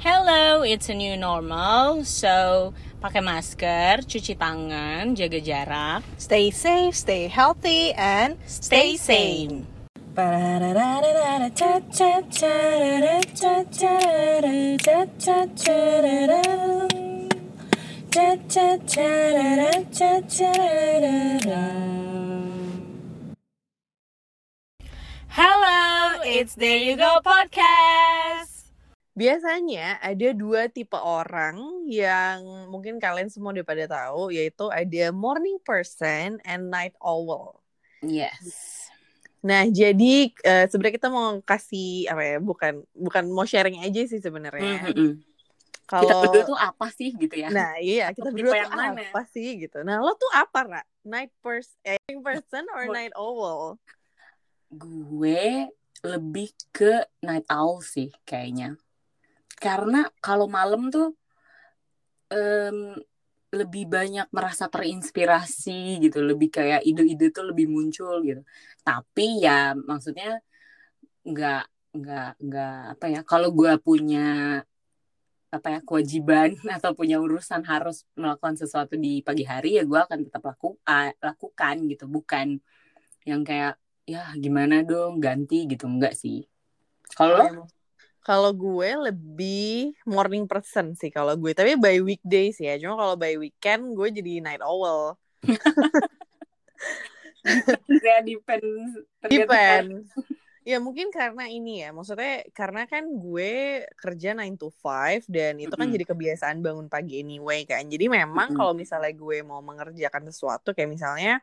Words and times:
Hello, 0.00 0.62
it's 0.62 0.88
a 0.88 0.96
new 0.96 1.12
normal. 1.12 2.08
So, 2.08 2.72
pakai 3.04 3.20
masker, 3.20 4.00
cuci 4.08 4.32
tangan, 4.32 5.12
jaga 5.12 5.36
jarak, 5.36 6.00
Stay 6.16 6.48
safe, 6.48 6.96
stay 6.96 7.28
healthy, 7.28 7.92
and 7.92 8.40
stay 8.48 8.96
sane. 8.96 9.68
Hello, 25.28 26.24
it's 26.24 26.56
There 26.56 26.80
You 26.80 26.96
Go 26.96 27.20
Podcast. 27.20 28.49
Biasanya 29.10 29.98
ada 29.98 30.28
dua 30.32 30.70
tipe 30.70 30.94
orang 30.94 31.58
yang 31.90 32.70
mungkin 32.70 33.02
kalian 33.02 33.26
semua 33.26 33.50
udah 33.50 33.66
pada 33.66 33.84
tahu, 33.90 34.30
yaitu 34.30 34.70
ada 34.70 35.10
morning 35.10 35.58
person 35.66 36.38
and 36.46 36.70
night 36.70 36.94
owl. 37.02 37.58
Yes. 38.00 38.86
Nah, 39.40 39.64
jadi 39.66 40.30
eh, 40.30 40.66
sebenarnya 40.68 40.96
kita 41.00 41.08
mau 41.08 41.40
kasih 41.42 42.06
apa 42.12 42.22
ya? 42.22 42.36
Bukan 42.38 42.84
bukan 42.92 43.24
mau 43.32 43.48
sharing 43.48 43.82
aja 43.82 44.04
sih 44.04 44.20
sebenarnya. 44.20 44.92
Mm-mm. 44.92 45.20
Kalau 45.90 46.06
Kita 46.06 46.14
berdua 46.22 46.44
tuh 46.46 46.58
apa 46.60 46.86
sih 46.94 47.10
gitu 47.18 47.34
ya? 47.34 47.50
Nah, 47.50 47.74
iya, 47.82 48.14
kita 48.14 48.30
Tipe 48.30 48.46
berdua 48.46 48.62
tuh 48.62 48.70
mana? 48.70 48.94
apa 48.94 49.26
sih 49.26 49.58
gitu. 49.58 49.82
Nah, 49.82 49.98
lo 49.98 50.14
tuh 50.14 50.30
apa, 50.30 50.60
Ra? 50.62 50.82
Night 51.02 51.34
person, 51.42 51.74
eh, 51.82 51.98
person 52.22 52.62
or 52.70 52.86
night 52.94 53.10
owl? 53.18 53.74
Gue 54.70 55.66
lebih 56.06 56.54
ke 56.70 57.02
night 57.26 57.48
owl 57.50 57.82
sih 57.82 58.14
kayaknya. 58.22 58.78
Karena 59.60 60.08
kalau 60.24 60.48
malam 60.48 60.88
tuh 60.88 61.12
em, 62.32 62.96
lebih 63.52 63.84
banyak 63.90 64.26
merasa 64.32 64.70
terinspirasi 64.72 66.00
gitu, 66.00 66.22
lebih 66.24 66.48
kayak 66.48 66.80
ide-ide 66.86 67.28
tuh 67.28 67.44
lebih 67.50 67.66
muncul 67.68 68.24
gitu. 68.24 68.40
Tapi 68.80 69.44
ya 69.44 69.76
maksudnya 69.76 70.40
nggak 71.26 71.62
nggak 71.98 72.30
nggak 72.40 72.76
apa 72.96 73.06
ya? 73.12 73.20
Kalau 73.26 73.52
gue 73.52 73.72
punya 73.82 74.18
apa 75.50 75.66
ya 75.66 75.80
kewajiban 75.82 76.54
atau 76.78 76.94
punya 76.94 77.18
urusan 77.18 77.66
harus 77.66 78.06
melakukan 78.14 78.54
sesuatu 78.54 78.94
di 78.94 79.20
pagi 79.20 79.42
hari 79.42 79.76
ya 79.76 79.84
gue 79.84 79.98
akan 79.98 80.30
tetap 80.30 80.42
laku, 80.46 80.78
lakukan 81.20 81.76
gitu, 81.90 82.06
bukan 82.06 82.56
yang 83.26 83.42
kayak 83.44 83.76
ya 84.08 84.32
gimana 84.38 84.80
dong 84.86 85.20
ganti 85.20 85.68
gitu 85.68 85.90
enggak 85.90 86.16
sih. 86.16 86.46
Kalau? 87.18 87.44
Emang. 87.44 87.79
Kalau 88.30 88.54
gue 88.54 89.10
lebih 89.10 89.90
morning 90.06 90.46
person 90.46 90.94
sih 90.94 91.10
kalau 91.10 91.34
gue. 91.34 91.50
Tapi 91.50 91.74
by 91.74 91.98
weekdays 91.98 92.62
ya. 92.62 92.78
Cuma 92.78 92.94
kalau 92.94 93.18
by 93.18 93.34
weekend 93.34 93.90
gue 93.98 94.08
jadi 94.14 94.38
night 94.38 94.62
owl. 94.62 95.18
ya 98.06 98.22
depends 98.22 99.02
Depend. 99.26 100.06
Ya 100.62 100.78
mungkin 100.78 101.10
karena 101.10 101.50
ini 101.50 101.82
ya. 101.82 101.90
Maksudnya 101.90 102.46
karena 102.54 102.86
kan 102.86 103.02
gue 103.18 103.82
kerja 103.98 104.30
9 104.38 104.54
to 104.54 104.70
5 104.70 105.26
dan 105.26 105.58
itu 105.58 105.74
kan 105.74 105.90
Mm-mm. 105.90 105.96
jadi 105.98 106.04
kebiasaan 106.14 106.62
bangun 106.62 106.86
pagi 106.86 107.18
anyway 107.18 107.66
kan. 107.66 107.82
Jadi 107.90 108.06
memang 108.06 108.54
Mm-mm. 108.54 108.58
kalau 108.62 108.78
misalnya 108.78 109.10
gue 109.10 109.42
mau 109.42 109.58
mengerjakan 109.58 110.30
sesuatu 110.30 110.70
kayak 110.70 110.86
misalnya 110.86 111.42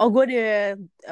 oh 0.00 0.08
gue 0.14 0.22
ada 0.30 0.44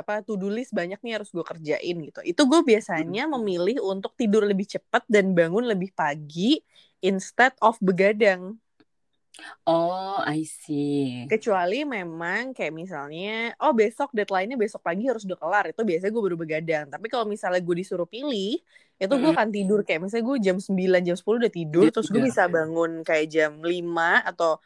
apa 0.01 0.13
to 0.27 0.35
do 0.41 0.49
list 0.51 0.73
banyak 0.75 0.99
nih 1.05 1.13
harus 1.21 1.31
gue 1.31 1.45
kerjain 1.47 1.97
gitu. 2.07 2.21
Itu 2.27 2.43
gue 2.51 2.61
biasanya 2.67 3.23
memilih 3.31 3.79
untuk 3.83 4.13
tidur 4.21 4.43
lebih 4.51 4.67
cepat 4.69 5.03
dan 5.07 5.33
bangun 5.39 5.65
lebih 5.73 5.91
pagi 5.95 6.61
instead 7.05 7.55
of 7.63 7.79
begadang. 7.83 8.59
Oh, 9.67 10.23
I 10.27 10.45
see. 10.45 11.33
Kecuali 11.33 11.81
memang 11.89 12.53
kayak 12.53 12.75
misalnya, 12.77 13.57
oh 13.65 13.73
besok 13.73 14.13
deadline-nya 14.13 14.61
besok 14.61 14.85
pagi 14.85 15.09
harus 15.09 15.25
udah 15.25 15.39
kelar. 15.41 15.65
Itu 15.73 15.81
biasanya 15.89 16.13
gue 16.13 16.25
baru 16.29 16.37
begadang. 16.37 16.87
Tapi 16.93 17.07
kalau 17.09 17.25
misalnya 17.25 17.61
gue 17.65 17.77
disuruh 17.81 18.05
pilih, 18.05 18.61
itu 19.01 19.15
gue 19.17 19.31
Mm-mm. 19.31 19.33
akan 19.33 19.49
tidur. 19.49 19.81
Kayak 19.81 20.05
misalnya 20.05 20.25
gue 20.29 20.39
jam 20.45 20.57
9, 20.61 21.01
jam 21.09 21.17
10 21.17 21.41
udah 21.41 21.53
tidur. 21.55 21.87
Udah 21.87 21.93
Terus 21.95 22.09
gue 22.13 22.21
bisa 22.21 22.45
bangun 22.53 23.01
kayak 23.01 23.27
jam 23.33 23.53
5 23.65 24.21
atau 24.29 24.61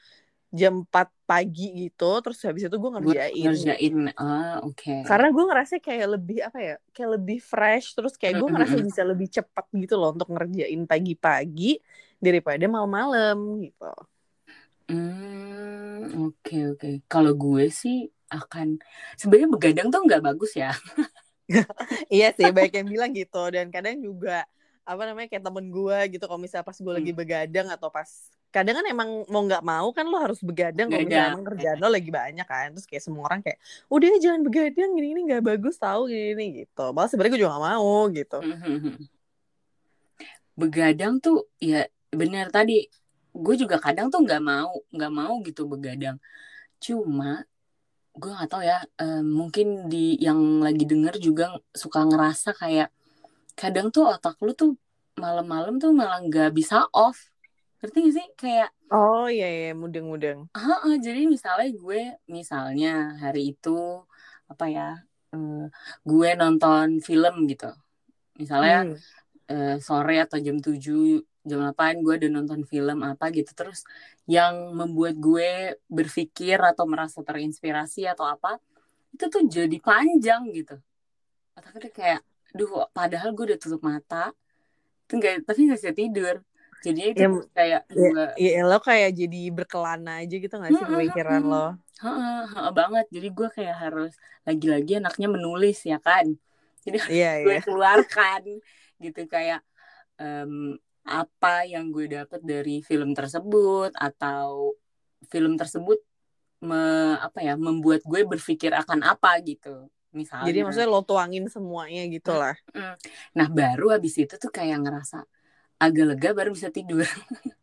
jam 0.60 0.74
4 0.84 1.08
pagi 1.28 1.62
gitu. 1.80 2.04
Terus 2.24 2.38
habis 2.46 2.62
itu 2.68 2.76
gue 2.82 2.90
ngerjain. 2.96 3.42
ngerjain. 3.42 3.96
Ah, 4.16 4.60
oke. 4.66 4.90
Karena 5.08 5.28
gue 5.30 5.44
ngerasa 5.48 5.74
kayak 5.86 6.08
lebih 6.18 6.38
apa 6.48 6.58
ya, 6.58 6.74
kayak 6.94 7.10
lebih 7.16 7.38
fresh. 7.38 7.86
Terus 7.96 8.14
kayak 8.20 8.36
gue 8.40 8.48
ngerasa 8.54 8.76
bisa 8.88 9.02
lebih 9.10 9.28
cepat 9.36 9.64
gitu 9.82 9.94
loh 10.00 10.10
untuk 10.14 10.28
ngerjain 10.34 10.82
pagi-pagi 10.90 11.78
daripada 12.18 12.64
malam-malam 12.66 13.36
gitu. 13.64 13.86
Hmm, 14.86 16.06
oke 16.30 16.56
oke. 16.74 16.88
Kalau 17.10 17.32
gue 17.34 17.64
sih 17.80 18.06
akan 18.30 18.78
sebenarnya 19.18 19.50
begadang 19.54 19.88
tuh 19.92 20.00
nggak 20.06 20.22
bagus 20.26 20.52
ya. 20.62 20.70
Iya 22.14 22.26
sih, 22.38 22.48
banyak 22.54 22.72
yang 22.82 22.88
bilang 22.94 23.10
gitu. 23.14 23.38
Dan 23.54 23.66
kadang 23.74 23.96
juga 24.02 24.42
apa 24.86 25.02
namanya 25.08 25.26
kayak 25.30 25.44
temen 25.46 25.66
gue 25.74 25.98
gitu 26.14 26.24
kalau 26.30 26.38
misalnya 26.42 26.66
pas 26.66 26.78
gue 26.78 26.94
lagi 26.94 27.10
Hmm. 27.10 27.18
begadang 27.20 27.66
atau 27.74 27.88
pas 27.90 28.06
kadang 28.56 28.74
kan 28.80 28.86
emang 28.88 29.10
mau 29.28 29.42
nggak 29.44 29.60
mau 29.60 29.92
kan 29.92 30.08
lo 30.08 30.16
harus 30.16 30.40
begadang 30.40 30.88
kalau 30.88 31.04
misalnya 31.04 31.32
emang 31.36 31.44
kerjaan 31.44 31.76
lo 31.76 31.88
lagi 31.92 32.08
banyak 32.08 32.46
kan 32.48 32.72
terus 32.72 32.86
kayak 32.88 33.04
semua 33.04 33.28
orang 33.28 33.40
kayak 33.44 33.60
udah 33.92 34.08
jangan 34.16 34.40
begadang 34.40 34.90
gini 34.96 35.08
ini 35.12 35.20
nggak 35.28 35.44
bagus 35.44 35.76
tahu 35.76 36.08
gini 36.08 36.32
ini 36.32 36.44
gitu 36.64 36.84
malah 36.96 37.08
sebenarnya 37.12 37.32
gue 37.36 37.40
juga 37.44 37.52
nggak 37.52 37.66
mau 37.68 37.94
gitu 38.16 38.38
Begadang 40.56 41.20
tuh 41.20 41.44
ya 41.60 41.84
benar 42.08 42.48
tadi. 42.48 42.88
Gue 43.36 43.54
juga 43.60 43.76
kadang 43.76 44.08
tuh 44.08 44.24
nggak 44.24 44.40
mau 44.40 44.72
nggak 44.88 45.12
mau 45.12 45.34
gitu 45.44 45.68
begadang. 45.68 46.16
Cuma 46.80 47.44
gue 48.16 48.30
nggak 48.32 48.48
tahu 48.48 48.62
ya. 48.64 48.80
eh, 49.04 49.20
mungkin 49.20 49.92
di 49.92 50.16
yang 50.16 50.64
lagi 50.64 50.88
denger 50.88 51.20
juga 51.20 51.60
suka 51.76 52.08
ngerasa 52.08 52.56
kayak 52.56 52.88
kadang 53.52 53.92
tuh 53.92 54.08
otak 54.08 54.40
lu 54.40 54.52
tuh 54.56 54.72
malam-malam 55.20 55.76
tuh 55.76 55.92
malah 55.92 56.24
nggak 56.24 56.56
bisa 56.56 56.88
off. 56.96 57.35
Ngerti 57.80 57.98
gak 58.08 58.14
sih? 58.16 58.26
Kayak 58.40 58.68
oh 58.92 59.26
iya 59.28 59.46
iya 59.46 59.70
mudeng-mudeng. 59.76 60.48
Heeh, 60.56 60.94
jadi 61.06 61.20
misalnya 61.28 61.68
gue 61.76 62.00
misalnya 62.36 62.88
hari 63.22 63.52
itu 63.52 63.70
apa 64.52 64.64
ya 64.70 64.86
eh, 65.34 65.64
gue 66.10 66.28
nonton 66.40 66.86
film 67.04 67.34
gitu. 67.50 67.68
Misalnya 68.40 68.76
Hmm. 68.88 68.96
eh, 69.52 69.76
sore 69.78 70.16
atau 70.24 70.38
jam 70.46 70.56
7 70.58 71.22
jam 71.46 71.58
8 71.62 72.02
gue 72.04 72.14
udah 72.18 72.30
nonton 72.32 72.60
film 72.66 72.98
apa 73.04 73.24
gitu. 73.36 73.50
Terus 73.58 73.84
yang 74.26 74.74
membuat 74.78 75.14
gue 75.20 75.76
berpikir 75.86 76.58
atau 76.58 76.84
merasa 76.88 77.22
terinspirasi 77.22 78.08
atau 78.10 78.26
apa 78.26 78.58
itu 79.14 79.24
tuh 79.34 79.42
jadi 79.48 79.76
panjang 79.80 80.42
gitu. 80.56 80.76
Otaknya 81.56 81.80
tuh 81.86 81.92
kayak 81.98 82.20
duh 82.56 82.70
padahal 82.96 83.28
gue 83.36 83.44
udah 83.52 83.58
tutup 83.60 83.82
mata. 83.84 84.32
Tuh 85.08 85.14
nggak 85.20 85.46
tapi 85.46 85.58
nggak 85.70 85.78
bisa 85.80 85.92
tidur 85.94 86.36
jadinya 86.86 87.08
itu 87.14 87.22
Ya, 87.22 87.26
kayak 87.56 87.80
ya, 87.90 88.10
gue 88.12 88.22
ya 88.36 88.60
lo 88.68 88.76
kayak 88.86 89.10
jadi 89.20 89.36
berkelana 89.56 90.10
aja 90.22 90.34
gitu 90.44 90.54
gak 90.64 90.74
sih 90.78 90.84
Mm-mm, 90.84 90.90
pemikiran 90.90 91.42
lo 91.50 91.56
Heeh, 92.02 92.68
banget. 92.78 93.04
Jadi 93.14 93.28
gue 93.38 93.48
kayak 93.56 93.76
harus 93.82 94.10
lagi-lagi 94.46 94.90
anaknya 95.00 95.28
menulis 95.36 95.76
ya 95.90 95.96
kan. 96.06 96.26
Jadi 96.84 96.98
iya 97.10 97.30
gue 97.44 97.54
iya 97.54 97.60
keluarkan 97.64 98.42
gitu 99.04 99.20
kayak 99.34 99.60
em, 100.22 100.52
apa 101.18 101.48
yang 101.72 101.84
gue 101.94 102.06
dapet 102.16 102.40
dari 102.52 102.70
film 102.88 103.10
tersebut 103.18 103.90
atau 103.96 104.74
film 105.32 105.52
tersebut 105.60 105.98
me, 106.68 106.76
apa 107.26 107.38
ya 107.46 107.54
membuat 107.66 108.00
gue 108.10 108.20
berpikir 108.32 108.70
akan 108.82 109.00
apa 109.12 109.30
gitu. 109.48 109.88
Misalnya. 110.18 110.48
jadi 110.48 110.58
maksudnya 110.64 110.88
lo 110.88 111.00
tuangin 111.04 111.44
semuanya 111.52 112.02
gitu 112.08 112.32
lah 112.32 112.56
Mm. 112.76 112.94
Nah 113.38 113.48
baru 113.58 113.84
habis 113.96 114.14
itu 114.20 114.34
tuh 114.42 114.50
kayak 114.52 114.76
ngerasa 114.84 115.16
agak 115.76 116.04
lega 116.16 116.30
baru 116.32 116.50
bisa 116.52 116.72
tidur. 116.72 117.04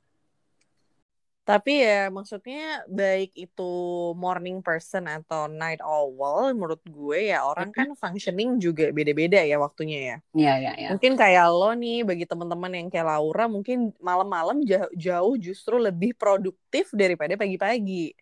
Tapi 1.44 1.84
ya 1.84 2.08
maksudnya 2.08 2.88
baik 2.88 3.36
itu 3.36 3.72
morning 4.16 4.64
person 4.64 5.12
atau 5.12 5.52
night 5.52 5.84
owl 5.84 6.56
menurut 6.56 6.80
gue 6.88 7.36
ya 7.36 7.44
orang 7.44 7.68
kan 7.68 7.92
functioning 8.00 8.64
juga 8.64 8.96
beda-beda 8.96 9.44
ya 9.44 9.60
waktunya 9.60 10.00
ya. 10.00 10.18
Iya 10.32 10.54
ya 10.56 10.72
ya. 10.80 10.90
Mungkin 10.96 11.20
kayak 11.20 11.52
lo 11.52 11.76
nih 11.76 12.08
bagi 12.08 12.24
teman-teman 12.24 12.72
yang 12.72 12.88
kayak 12.88 13.12
Laura 13.12 13.52
mungkin 13.52 13.92
malam-malam 14.00 14.64
jauh, 14.64 14.88
jauh 14.96 15.36
justru 15.36 15.76
lebih 15.76 16.16
produktif 16.16 16.96
daripada 16.96 17.36
pagi-pagi. 17.36 18.16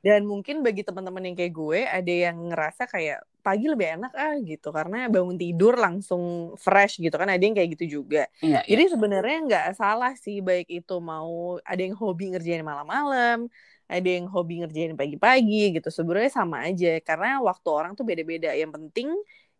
Dan 0.00 0.24
mungkin 0.24 0.64
bagi 0.64 0.80
teman-teman 0.80 1.28
yang 1.28 1.36
kayak 1.36 1.52
gue 1.52 1.80
ada 1.84 2.14
yang 2.32 2.40
ngerasa 2.48 2.88
kayak 2.88 3.20
pagi 3.48 3.64
lebih 3.64 3.88
enak 3.96 4.12
ah 4.12 4.36
gitu 4.44 4.68
karena 4.68 5.08
bangun 5.08 5.40
tidur 5.40 5.80
langsung 5.80 6.52
fresh 6.60 7.00
gitu 7.00 7.16
kan 7.16 7.32
ada 7.32 7.40
yang 7.40 7.56
kayak 7.56 7.80
gitu 7.80 8.04
juga. 8.04 8.28
Iya 8.44 8.60
iya. 8.60 8.76
Jadi 8.76 8.82
sebenarnya 8.92 9.36
nggak 9.48 9.66
salah 9.80 10.12
sih 10.20 10.44
baik 10.44 10.68
itu 10.68 10.94
mau 11.00 11.56
ada 11.64 11.80
yang 11.80 11.96
hobi 11.96 12.36
ngerjain 12.36 12.60
malam-malam, 12.60 13.48
ada 13.88 14.08
yang 14.08 14.28
hobi 14.28 14.60
ngerjain 14.60 14.92
pagi-pagi 15.00 15.80
gitu. 15.80 15.88
Sebenarnya 15.88 16.32
sama 16.44 16.68
aja 16.68 17.00
karena 17.00 17.40
waktu 17.40 17.68
orang 17.72 17.96
tuh 17.96 18.04
beda-beda. 18.04 18.52
Yang 18.52 18.76
penting 18.76 19.08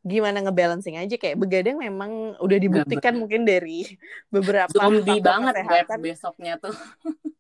gimana 0.05 0.39
ngebalancing 0.45 0.95
aja 0.95 1.17
kayak 1.19 1.37
begadang 1.41 1.81
memang 1.81 2.39
udah 2.39 2.59
dibuktikan 2.61 3.19
mungkin 3.19 3.43
dari 3.43 3.83
beberapa 4.35 4.71
zombie 4.71 5.19
banget 5.19 5.55
besoknya 5.99 6.55
tuh 6.61 6.73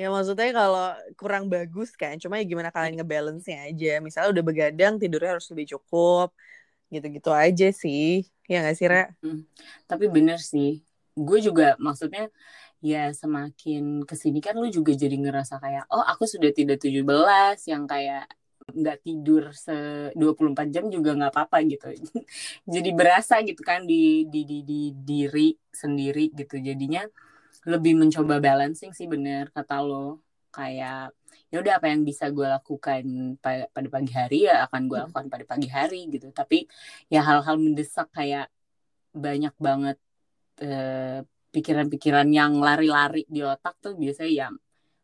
Ya 0.00 0.08
maksudnya 0.08 0.48
kalau 0.56 0.96
kurang 1.20 1.52
bagus 1.52 1.92
kan, 1.92 2.16
cuma 2.16 2.40
ya 2.40 2.44
gimana 2.48 2.72
kalian 2.72 2.96
ngebalance-nya 2.96 3.68
aja. 3.68 4.00
Misalnya 4.00 4.32
udah 4.32 4.44
begadang, 4.48 4.96
tidurnya 4.96 5.36
harus 5.36 5.46
lebih 5.52 5.76
cukup. 5.76 6.32
Gitu-gitu 6.88 7.28
aja 7.28 7.68
sih. 7.68 8.24
Ya 8.48 8.64
gak 8.64 8.76
sih, 8.80 8.88
Ra? 8.88 9.12
Hmm. 9.20 9.44
Tapi 9.84 10.08
bener 10.08 10.40
sih. 10.40 10.80
Gue 11.12 11.44
juga 11.44 11.76
maksudnya 11.76 12.32
ya 12.80 13.12
semakin 13.12 14.08
ke 14.08 14.16
sini 14.16 14.40
kan 14.40 14.56
lu 14.56 14.72
juga 14.72 14.96
jadi 14.96 15.12
ngerasa 15.12 15.60
kayak 15.60 15.84
oh 15.92 16.00
aku 16.00 16.24
sudah 16.24 16.48
tidak 16.48 16.80
17 16.80 17.04
yang 17.68 17.84
kayak 17.84 18.24
nggak 18.72 19.04
tidur 19.04 19.52
se 19.52 19.76
24 20.16 20.72
jam 20.72 20.88
juga 20.88 21.12
nggak 21.12 21.32
apa-apa 21.36 21.60
gitu. 21.68 21.92
jadi 22.74 22.90
berasa 22.96 23.44
gitu 23.44 23.60
kan 23.60 23.84
di 23.84 24.24
di 24.32 24.48
di 24.48 24.58
di 24.64 24.80
diri 24.96 25.52
sendiri 25.68 26.32
gitu. 26.32 26.56
Jadinya 26.56 27.04
lebih 27.68 27.98
mencoba 27.98 28.40
balancing 28.40 28.92
sih 28.96 29.08
bener 29.10 29.52
kata 29.52 29.82
lo. 29.84 30.20
Kayak 30.50 31.14
ya 31.50 31.56
udah 31.62 31.78
apa 31.78 31.86
yang 31.90 32.02
bisa 32.02 32.30
gue 32.30 32.46
lakukan 32.46 33.02
pada, 33.38 33.66
pada 33.70 33.88
pagi 33.90 34.12
hari 34.14 34.38
ya 34.50 34.66
akan 34.66 34.82
gue 34.90 34.98
lakukan 34.98 35.26
pada 35.30 35.44
pagi 35.46 35.68
hari 35.70 36.08
gitu. 36.10 36.32
Tapi 36.32 36.66
ya 37.12 37.20
hal-hal 37.22 37.56
mendesak 37.60 38.08
kayak 38.14 38.50
banyak 39.10 39.54
banget 39.58 39.98
eh, 40.62 41.22
pikiran-pikiran 41.50 42.28
yang 42.30 42.62
lari-lari 42.62 43.26
di 43.26 43.42
otak 43.42 43.74
tuh 43.82 43.98
biasanya 43.98 44.30
ya 44.30 44.48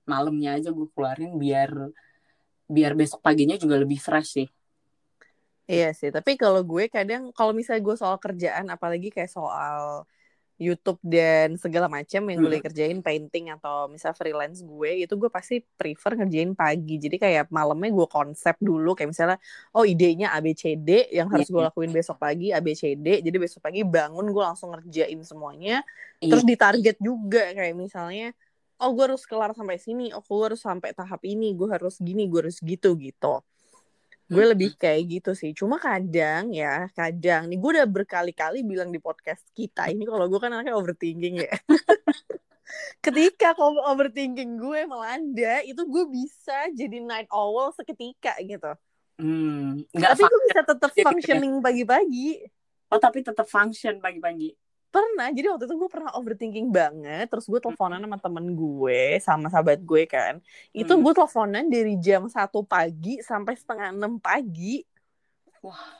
malamnya 0.06 0.55
aja 0.55 0.70
gue 0.70 0.87
keluarin 0.94 1.35
biar 1.35 1.91
biar 2.67 2.93
besok 2.94 3.23
paginya 3.23 3.58
juga 3.58 3.79
lebih 3.79 3.99
fresh 3.99 4.31
sih. 4.43 4.49
Iya 5.67 5.91
sih, 5.99 6.14
tapi 6.14 6.38
kalau 6.38 6.62
gue 6.62 6.87
kadang 6.87 7.35
kalau 7.35 7.50
misalnya 7.50 7.82
gue 7.82 7.97
soal 7.99 8.23
kerjaan 8.23 8.70
apalagi 8.70 9.11
kayak 9.11 9.31
soal 9.31 10.06
YouTube 10.56 10.97
dan 11.05 11.56
segala 11.56 11.85
macam 11.87 12.25
yang 12.26 12.38
gue 12.38 12.49
Hmm. 12.49 12.64
kerjain 12.64 12.99
painting 13.00 13.53
atau 13.53 13.87
misal 13.87 14.12
freelance 14.12 14.61
gue 14.61 15.05
itu 15.05 15.12
gue 15.12 15.29
pasti 15.29 15.61
prefer 15.76 16.17
ngerjain 16.17 16.53
pagi 16.53 16.97
jadi 16.97 17.17
kayak 17.17 17.44
malamnya 17.49 17.93
gue 17.93 18.08
konsep 18.08 18.56
dulu 18.56 18.97
kayak 18.97 19.12
misalnya 19.12 19.38
oh 19.70 19.85
idenya 19.85 20.32
ABCD 20.32 21.12
yang 21.12 21.29
harus 21.29 21.47
gue 21.47 21.56
Iya. 21.56 21.69
lakuin 21.69 21.93
besok 21.93 22.17
pagi 22.17 22.50
ABCD 22.50 23.20
jadi 23.20 23.37
besok 23.37 23.61
pagi 23.62 23.85
bangun 23.85 24.25
gue 24.26 24.43
langsung 24.43 24.73
ngerjain 24.73 25.20
semuanya 25.20 25.85
Iya. 26.19 26.32
terus 26.32 26.44
ditarget 26.44 26.97
juga 26.97 27.53
kayak 27.53 27.76
misalnya 27.76 28.32
oh 28.76 28.93
gue 28.93 29.05
harus 29.08 29.25
kelar 29.25 29.53
sampai 29.53 29.76
sini 29.76 30.12
oh 30.12 30.20
gue 30.20 30.47
harus 30.47 30.61
sampai 30.61 30.93
tahap 30.93 31.20
ini 31.23 31.53
gue 31.53 31.69
harus 31.69 31.97
gini 31.97 32.25
gue 32.25 32.49
harus 32.49 32.61
gitu 32.61 32.97
gitu 32.97 33.41
gue 34.26 34.43
Hmm. 34.43 34.50
lebih 34.52 34.75
kayak 34.75 35.02
gitu 35.06 35.31
sih 35.38 35.55
cuma 35.55 35.78
kadang 35.78 36.50
ya 36.50 36.90
kadang 36.99 37.46
nih 37.46 37.58
gue 37.62 37.70
udah 37.78 37.87
berkali-kali 37.87 38.67
bilang 38.67 38.90
di 38.90 38.99
podcast 38.99 39.43
kita 39.55 39.87
ini 39.93 40.02
kalau 40.02 40.26
gue 40.26 40.40
kan 40.43 40.50
anaknya 40.50 40.75
overthinking 40.75 41.46
ya 41.46 41.55
ketika 43.05 43.55
kalau 43.55 43.78
overthinking 43.87 44.58
gue 44.58 44.81
melanda 44.90 45.62
itu 45.62 45.82
gue 45.87 46.05
bisa 46.11 46.67
jadi 46.75 46.99
night 47.02 47.28
owl 47.31 47.70
seketika 47.73 48.34
gitu 48.43 48.75
Hmm, 49.17 49.81
tapi 49.96 50.29
gue 50.29 50.40
bisa 50.44 50.61
tetap 50.61 50.93
ya? 50.93 51.00
functioning 51.08 51.64
pagi-pagi 51.64 52.52
Oh 52.87 53.00
tapi 53.02 53.19
tetap 53.25 53.50
function 53.50 53.99
pagi-pagi. 53.99 54.55
Pernah 54.96 55.28
jadi 55.28 55.46
waktu 55.52 55.69
itu 55.69 55.76
gue 55.76 55.90
pernah 55.93 56.10
overthinking 56.16 56.69
banget 56.72 57.28
terus 57.28 57.44
gue 57.44 57.60
teleponan 57.60 58.00
sama 58.00 58.16
temen 58.16 58.46
gue 58.56 59.00
sama 59.20 59.46
sahabat 59.52 59.84
gue 59.84 60.08
kan 60.08 60.40
itu 60.72 60.88
Hmm. 60.88 61.02
gue 61.04 61.12
teleponan 61.12 61.64
dari 61.69 62.00
jam 62.00 62.25
satu 62.26 62.64
pagi 62.64 63.20
sampai 63.20 63.52
setengah 63.52 63.93
enam 63.93 64.16
pagi 64.16 64.81
Wah. 65.60 65.93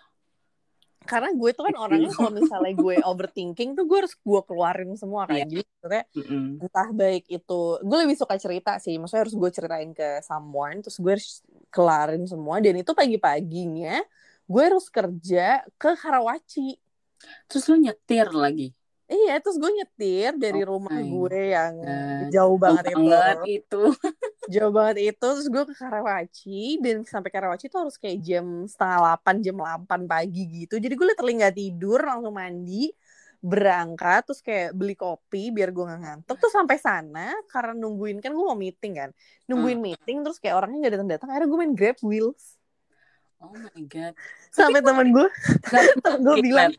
karena 1.04 1.31
gue 1.31 1.50
tuh 1.52 1.69
kan 1.69 1.76
orangnya 1.76 2.10
kalau 2.10 2.32
misalnya 2.32 2.72
gue 2.72 2.96
overthinking 3.12 3.76
tuh 3.76 3.84
gue 3.84 3.98
harus 4.00 4.16
gue 4.16 4.40
keluarin 4.43 4.90
semua 4.96 5.28
kan 5.28 5.37
Iya. 5.37 5.46
jadi 5.46 5.62
maksudnya 5.62 6.02
Mm-mm. 6.16 6.46
entah 6.64 6.88
baik 6.90 7.25
itu 7.28 7.60
gue 7.78 7.96
lebih 8.00 8.16
suka 8.16 8.34
cerita 8.40 8.72
sih 8.81 8.96
maksudnya 8.96 9.22
harus 9.28 9.37
gue 9.37 9.50
ceritain 9.52 9.90
ke 9.93 10.25
someone 10.25 10.81
terus 10.81 10.96
gue 10.96 11.12
harus 11.12 11.44
kelarin 11.69 12.25
semua 12.25 12.58
dan 12.64 12.75
itu 12.75 12.90
pagi-paginya 12.90 14.00
gue 14.46 14.62
harus 14.64 14.88
kerja 14.88 15.60
ke 15.76 15.90
Karawaci 15.94 16.81
Terus 17.48 17.64
lu 17.72 17.81
nyetir 17.81 18.28
lagi. 18.28 18.76
Iya 19.06 19.38
terus 19.38 19.55
gue 19.56 19.70
nyetir 19.70 20.35
dari 20.35 20.61
Oh 20.61 20.75
rumah 20.75 20.99
gue 20.99 21.43
yang 21.55 21.75
God. 21.79 22.26
jauh 22.29 22.58
banget 22.58 22.85
Jauh 22.91 22.99
itu. 22.99 23.11
banget 23.11 23.38
itu. 23.47 23.82
jauh 24.55 24.73
banget 24.75 24.97
itu 25.14 25.26
terus 25.31 25.47
gue 25.47 25.64
ke 25.67 25.75
Karawaci 25.75 26.61
dan 26.82 26.97
sampai 27.06 27.31
Karawaci 27.31 27.70
tuh 27.70 27.87
harus 27.87 27.94
kayak 27.97 28.19
jam 28.20 28.67
setengah 28.67 28.99
delapan 29.03 29.35
jam 29.41 29.56
delapan 29.56 30.00
pagi 30.05 30.43
gitu. 30.50 30.75
Jadi 30.76 30.94
gue 30.94 31.06
literally 31.06 31.35
nggak 31.38 31.55
tidur 31.55 32.00
langsung 32.03 32.35
mandi 32.35 32.91
berangkat 33.38 34.26
terus 34.26 34.43
kayak 34.43 34.75
beli 34.75 34.99
kopi 34.99 35.55
biar 35.55 35.70
gue 35.70 35.85
nggak 35.87 36.00
ngantuk. 36.03 36.37
Terus 36.43 36.55
sampai 36.55 36.76
sana 36.82 37.31
karena 37.47 37.79
nungguin 37.79 38.19
kan 38.19 38.35
gue 38.35 38.43
mau 38.43 38.58
meeting 38.58 38.99
kan 38.99 39.11
nungguin 39.47 39.79
meeting 39.79 40.26
terus 40.26 40.43
kayak 40.43 40.58
orangnya 40.58 40.87
nggak 40.87 40.94
datang 40.99 41.08
datang 41.14 41.29
akhirnya 41.31 41.49
gue 41.49 41.58
main 41.62 41.75
grab 41.79 41.99
wheels. 42.03 42.58
Oh 43.38 43.53
my 43.53 43.82
god. 43.87 44.17
sampai 44.50 44.81
temen 44.81 45.12
gue 45.12 45.29
temen 46.03 46.19
gue 46.26 46.35
bilang 46.41 46.73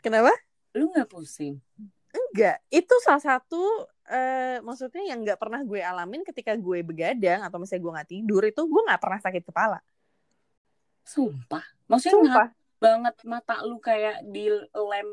kenapa 0.00 0.32
lu 0.76 0.90
nggak 0.92 1.08
pusing? 1.08 1.60
enggak 2.12 2.60
itu 2.68 2.94
salah 3.00 3.20
satu 3.24 3.88
eh, 4.08 4.60
maksudnya 4.60 5.00
yang 5.04 5.24
nggak 5.24 5.40
pernah 5.40 5.64
gue 5.64 5.80
alamin 5.80 6.20
ketika 6.24 6.52
gue 6.56 6.84
begadang 6.84 7.40
atau 7.40 7.56
misalnya 7.56 7.82
gue 7.84 7.92
nggak 7.96 8.10
tidur 8.12 8.42
itu 8.44 8.62
gue 8.68 8.82
nggak 8.84 9.00
pernah 9.00 9.20
sakit 9.20 9.44
kepala 9.48 9.80
Sumpah. 11.02 11.64
Maksudnya 11.90 12.14
sumpah 12.14 12.48
banget 12.82 13.14
mata 13.26 13.62
lu 13.62 13.78
kayak 13.78 14.26
di 14.26 14.50
lem 14.74 15.08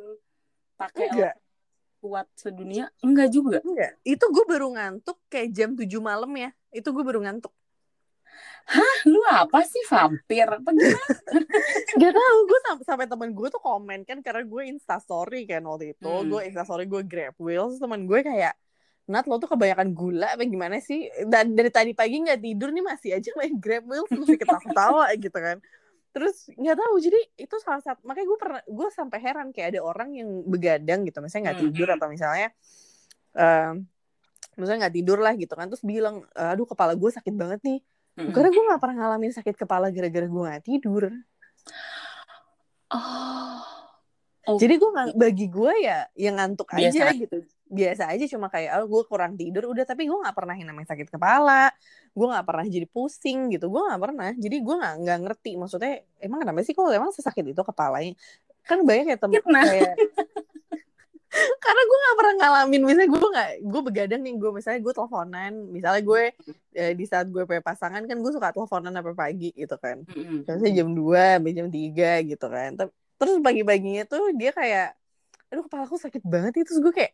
pakai 0.73 1.05
enggak 1.11 1.35
kuat 1.99 2.27
sedunia? 2.33 2.89
Enggak 3.03 3.29
juga. 3.29 3.59
Enggak, 3.61 3.99
itu 4.07 4.25
gue 4.25 4.45
baru 4.47 4.73
ngantuk 4.73 5.17
kayak 5.27 5.49
jam 5.51 5.75
7 5.75 5.85
malam 5.99 6.31
ya. 6.37 6.49
Itu 6.71 6.93
gue 6.95 7.03
baru 7.03 7.19
ngantuk. 7.25 7.51
Lu 9.09 9.21
apa 9.25 9.65
sih 9.65 9.81
vampir? 9.89 10.45
Apa 10.45 10.69
gimana? 10.69 11.05
Gak 12.01 12.13
tau, 12.13 12.37
gue 12.45 12.59
sampai, 12.67 12.85
sampai 12.85 13.05
temen 13.09 13.29
gue 13.33 13.47
tuh 13.49 13.61
komen 13.61 14.05
kan 14.05 14.21
karena 14.21 14.43
gue 14.45 14.63
instastory 14.69 15.49
kan 15.49 15.65
waktu 15.65 15.97
itu. 15.97 16.05
Hmm. 16.05 16.29
Gue 16.29 16.41
instastory 16.45 16.85
gue 16.85 17.01
grab 17.03 17.35
wheels, 17.41 17.81
temen 17.81 18.05
gue 18.05 18.21
kayak 18.21 18.53
Nat 19.09 19.25
lo 19.25 19.41
tuh 19.41 19.49
kebanyakan 19.49 19.89
gula 19.97 20.37
apa 20.37 20.45
gimana 20.45 20.77
sih? 20.77 21.09
Dan 21.25 21.57
dari 21.57 21.73
tadi 21.73 21.97
pagi 21.97 22.21
nggak 22.21 22.45
tidur 22.45 22.69
nih 22.69 22.85
masih 22.85 23.09
aja 23.17 23.33
main 23.33 23.57
grab 23.57 23.89
wheels 23.89 24.05
masih 24.13 24.37
ketawa-tawa 24.37 25.09
gitu 25.25 25.33
kan. 25.33 25.57
Terus 26.13 26.45
nggak 26.53 26.77
tahu 26.77 26.93
jadi 27.01 27.19
itu 27.41 27.55
salah 27.57 27.81
satu 27.81 28.05
makanya 28.05 28.27
gue 28.29 28.37
pernah 28.37 28.61
gue 28.69 28.87
sampai 28.93 29.17
heran 29.17 29.47
kayak 29.49 29.73
ada 29.73 29.81
orang 29.81 30.13
yang 30.13 30.29
begadang 30.45 31.09
gitu 31.09 31.25
misalnya 31.25 31.49
nggak 31.49 31.57
Hmm. 31.57 31.65
tidur 31.73 31.87
atau 31.89 32.07
misalnya 32.09 32.47
eh 33.33 33.71
misalnya 34.57 34.79
nggak 34.85 34.95
tidur 35.01 35.17
lah 35.25 35.33
gitu 35.33 35.53
kan 35.57 35.65
terus 35.73 35.81
bilang 35.81 36.25
aduh 36.37 36.69
kepala 36.69 36.93
gue 36.93 37.09
sakit 37.09 37.33
banget 37.33 37.59
nih 37.65 37.79
Mm-mm. 38.19 38.35
karena 38.35 38.49
gue 38.51 38.63
nggak 38.67 38.81
pernah 38.83 38.95
ngalamin 38.99 39.31
sakit 39.31 39.55
kepala 39.55 39.87
gara-gara 39.89 40.27
gue 40.27 40.43
nggak 40.43 40.63
tidur 40.67 41.03
Oh. 42.89 43.61
Oh. 44.49 44.57
jadi 44.57 44.81
gue 44.81 44.89
nggak 44.89 45.07
bagi 45.13 45.45
gue 45.45 45.73
ya 45.85 46.09
yang 46.17 46.41
ngantuk 46.41 46.73
Biasa. 46.73 47.13
aja 47.13 47.13
gitu 47.13 47.37
biasa 47.69 48.03
aja 48.09 48.25
cuma 48.25 48.49
kayak 48.49 48.81
oh 48.81 48.89
gue 48.89 49.03
kurang 49.05 49.37
tidur 49.37 49.69
udah 49.69 49.85
tapi 49.85 50.09
gue 50.09 50.17
nggak 50.17 50.33
pernah 50.33 50.57
yang 50.57 50.73
namanya 50.73 50.97
sakit 50.97 51.13
kepala 51.13 51.69
gue 52.17 52.27
nggak 52.33 52.45
pernah 52.49 52.65
jadi 52.65 52.87
pusing 52.89 53.53
gitu 53.53 53.69
gue 53.69 53.77
nggak 53.77 54.01
pernah 54.01 54.33
jadi 54.33 54.57
gue 54.57 54.75
nggak 54.81 54.95
nggak 55.05 55.19
ngerti 55.21 55.51
maksudnya 55.53 56.01
emang 56.17 56.41
kenapa 56.41 56.65
sih 56.65 56.73
kalau 56.73 56.89
emang 56.89 57.13
sesakit 57.13 57.45
itu 57.45 57.61
kepalanya 57.61 58.17
kan 58.65 58.81
banyak 58.81 59.13
kayak 59.13 59.21
temen 59.21 59.41
kayak 59.77 59.95
karena 61.63 61.81
gue 61.85 61.97
nggak 62.01 62.17
pernah 62.17 62.33
ngalamin 62.41 62.81
misalnya 62.81 63.09
gue 63.13 63.29
nggak 63.29 63.49
gue 63.61 63.81
begadang 63.85 64.21
nih 64.25 64.33
gue 64.41 64.49
misalnya 64.49 64.79
gue 64.81 64.93
teleponan 64.97 65.51
misalnya 65.69 66.01
gue 66.01 66.23
eh, 66.73 66.93
di 66.97 67.05
saat 67.05 67.29
gue 67.29 67.43
punya 67.45 67.61
pasangan 67.61 68.01
kan 68.01 68.17
gue 68.17 68.31
suka 68.33 68.49
teleponan 68.49 68.91
sampai 68.93 69.13
pagi 69.13 69.49
gitu 69.53 69.75
kan. 69.77 70.01
Biasanya 70.45 70.73
jam 70.73 70.89
2 70.97 71.37
sampai 71.37 71.53
jam 71.53 71.67
3 71.69 72.11
gitu 72.25 72.45
kan. 72.49 72.69
Ter- 72.77 72.95
Terus 73.19 73.35
pagi-paginya 73.43 74.03
tuh 74.07 74.31
dia 74.31 74.55
kayak 74.55 74.95
aduh 75.49 75.65
kepala 75.65 75.83
aku 75.89 75.97
sakit 75.97 76.23
banget 76.23 76.61
itu 76.61 76.71
terus 76.71 76.79
gue 76.79 76.93
kayak 76.93 77.13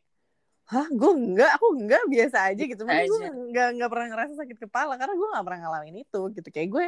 hah 0.66 0.88
gue 0.90 1.12
enggak 1.14 1.52
aku 1.58 1.66
enggak 1.76 2.04
biasa 2.08 2.38
aja 2.54 2.64
gitu. 2.64 2.82
Makanya 2.86 3.08
gue 3.10 3.20
enggak 3.52 3.68
enggak 3.74 3.90
pernah 3.90 4.08
ngerasa 4.14 4.34
sakit 4.38 4.58
kepala 4.70 4.94
karena 4.96 5.14
gue 5.18 5.28
enggak 5.34 5.46
pernah 5.46 5.60
ngalamin 5.66 5.96
itu 6.06 6.22
gitu. 6.32 6.48
Kayak 6.54 6.70
gue 6.72 6.86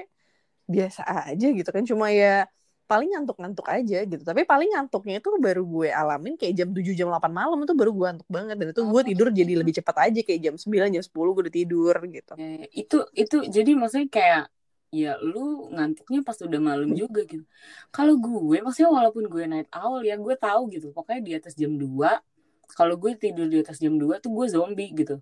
biasa 0.67 1.01
aja 1.33 1.47
gitu 1.49 1.69
kan. 1.73 1.83
Cuma 1.83 2.07
ya 2.13 2.45
paling 2.87 3.11
ngantuk-ngantuk 3.11 3.67
aja 3.67 3.99
gitu 4.01 4.23
tapi 4.23 4.41
paling 4.43 4.71
ngantuknya 4.71 5.19
itu 5.19 5.27
baru 5.37 5.61
gue 5.61 5.91
alamin 5.91 6.39
kayak 6.39 6.53
jam 6.55 6.69
7 6.71 6.95
jam 6.95 7.11
8 7.11 7.27
malam 7.29 7.59
itu 7.59 7.75
baru 7.75 7.91
gue 7.91 8.05
ngantuk 8.07 8.29
banget 8.31 8.55
dan 8.55 8.67
itu 8.71 8.81
gue 8.81 8.95
Oh. 8.95 9.03
tidur 9.03 9.27
jadi 9.29 9.53
lebih 9.59 9.73
cepat 9.75 9.95
aja 10.07 10.19
kayak 10.23 10.39
jam 10.41 10.55
9 10.55 10.87
jam 10.89 11.03
10 11.03 11.11
gue 11.35 11.41
udah 11.43 11.55
tidur 11.55 11.95
gitu 12.07 12.33
Ya, 12.33 12.63
itu 12.71 12.97
itu 13.13 13.37
jadi 13.45 13.71
maksudnya 13.75 14.07
kayak 14.07 14.43
ya 14.87 15.19
lu 15.19 15.67
ngantuknya 15.69 16.23
pas 16.23 16.39
udah 16.39 16.61
malam 16.63 16.87
Hmm. 16.87 16.97
juga 16.97 17.21
gitu. 17.23 17.43
Kalau 17.91 18.15
gue 18.15 18.57
maksudnya 18.63 18.87
walaupun 18.87 19.27
gue 19.27 19.43
night 19.43 19.67
owl 19.69 19.99
ya 19.99 20.15
gue 20.15 20.35
tahu 20.39 20.71
gitu. 20.71 20.95
Pokoknya 20.95 21.19
di 21.19 21.31
atas 21.35 21.53
jam 21.53 21.75
2 21.75 22.23
kalau 22.71 22.95
gue 22.95 23.11
tidur 23.13 23.51
di 23.51 23.59
atas 23.59 23.77
jam 23.77 23.99
2 23.99 24.15
tuh 24.17 24.31
gue 24.31 24.47
zombie 24.47 24.95
gitu. 24.95 25.19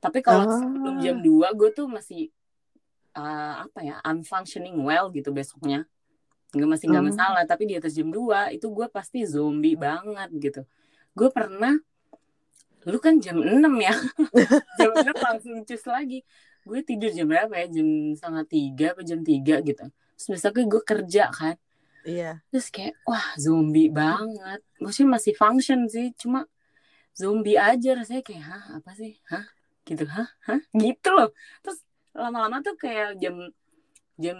Tapi 0.00 0.24
kalau 0.24 0.48
Ah. 0.48 0.56
sebelum 0.56 0.96
jam 1.04 1.16
2 1.20 1.52
gue 1.52 1.68
tuh 1.70 1.84
masih 1.84 2.32
uh, 3.12 3.68
apa 3.68 3.84
ya 3.84 4.00
unfunctioning 4.02 4.80
well 4.80 5.12
gitu 5.12 5.28
besoknya. 5.30 5.84
Nggak 6.48 6.68
masih 6.68 6.86
nggak 6.88 7.04
Oh. 7.04 7.08
masalah 7.12 7.42
tapi 7.44 7.68
di 7.68 7.74
atas 7.76 7.92
jam 7.92 8.08
2 8.08 8.56
itu 8.56 8.66
gue 8.68 8.86
pasti 8.88 9.24
zombie 9.28 9.76
banget 9.76 10.28
gitu. 10.32 10.62
Gue 11.12 11.28
pernah 11.28 11.76
lu 12.88 12.96
kan 12.96 13.20
jam 13.20 13.36
6 13.36 13.60
ya? 13.84 13.92
Jam 14.80 14.90
6 14.96 15.12
langsung 15.12 15.60
cus 15.66 15.84
lagi. 15.84 16.24
Gue 16.64 16.80
tidur 16.80 17.12
jam 17.12 17.28
berapa 17.28 17.52
ya? 17.52 17.66
Jam 17.68 17.88
setengah 18.16 18.44
tiga 18.48 18.86
apa 18.96 19.02
jam 19.04 19.20
tiga 19.20 19.60
gitu. 19.60 19.84
Terus 20.16 20.26
besoknya 20.32 20.64
gue 20.64 20.82
kerja 20.82 21.24
kan. 21.28 21.56
Iya. 22.08 22.40
terus 22.48 22.72
kayak 22.72 22.96
wah 23.04 23.36
zombie 23.36 23.92
banget. 23.92 24.64
Maksudnya 24.80 25.20
masih 25.20 25.34
function 25.36 25.84
sih 25.84 26.16
cuma 26.16 26.48
zombie 27.12 27.60
aja 27.60 27.92
rasanya 27.92 28.24
kayak 28.24 28.44
hah 28.48 28.64
apa 28.80 28.90
sih? 28.96 29.20
Hah? 29.28 29.44
Gitu 29.84 30.08
hah? 30.08 30.28
Hah? 30.48 30.60
Gitu 30.72 31.08
loh. 31.12 31.28
Terus 31.60 31.84
lama-lama 32.16 32.64
tuh 32.64 32.72
kayak 32.80 33.20
jam 33.20 33.36
jam 34.18 34.38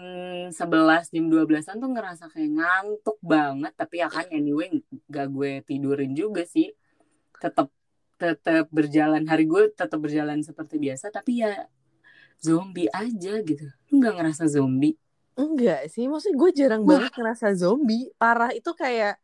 11 0.51 1.15
jam 1.15 1.25
12-an 1.31 1.75
tuh 1.79 1.91
ngerasa 1.95 2.23
kayak 2.29 2.51
ngantuk 2.59 3.17
banget. 3.23 3.73
Tapi 3.79 3.95
ya 4.03 4.07
kan 4.11 4.27
anyway 4.29 4.83
gak 5.07 5.31
gue 5.31 5.63
tidurin 5.63 6.11
juga 6.11 6.43
sih. 6.43 6.75
Tetap 7.39 7.71
tetap 8.19 8.67
berjalan 8.67 9.23
hari 9.23 9.47
gue 9.47 9.71
tetap 9.71 9.97
berjalan 10.03 10.43
seperti 10.43 10.75
biasa. 10.75 11.09
Tapi 11.15 11.47
ya 11.47 11.65
zombie 12.43 12.91
aja 12.91 13.33
gitu. 13.39 13.65
Lu 13.91 14.03
nggak 14.03 14.15
ngerasa 14.19 14.47
zombie? 14.51 14.95
Enggak 15.39 15.87
sih, 15.87 16.03
maksudnya 16.11 16.35
gue 16.35 16.49
jarang 16.51 16.83
Wah. 16.83 16.99
banget 16.99 17.11
ngerasa 17.15 17.47
zombie. 17.55 18.11
Parah 18.19 18.51
itu 18.51 18.75
kayak 18.75 19.15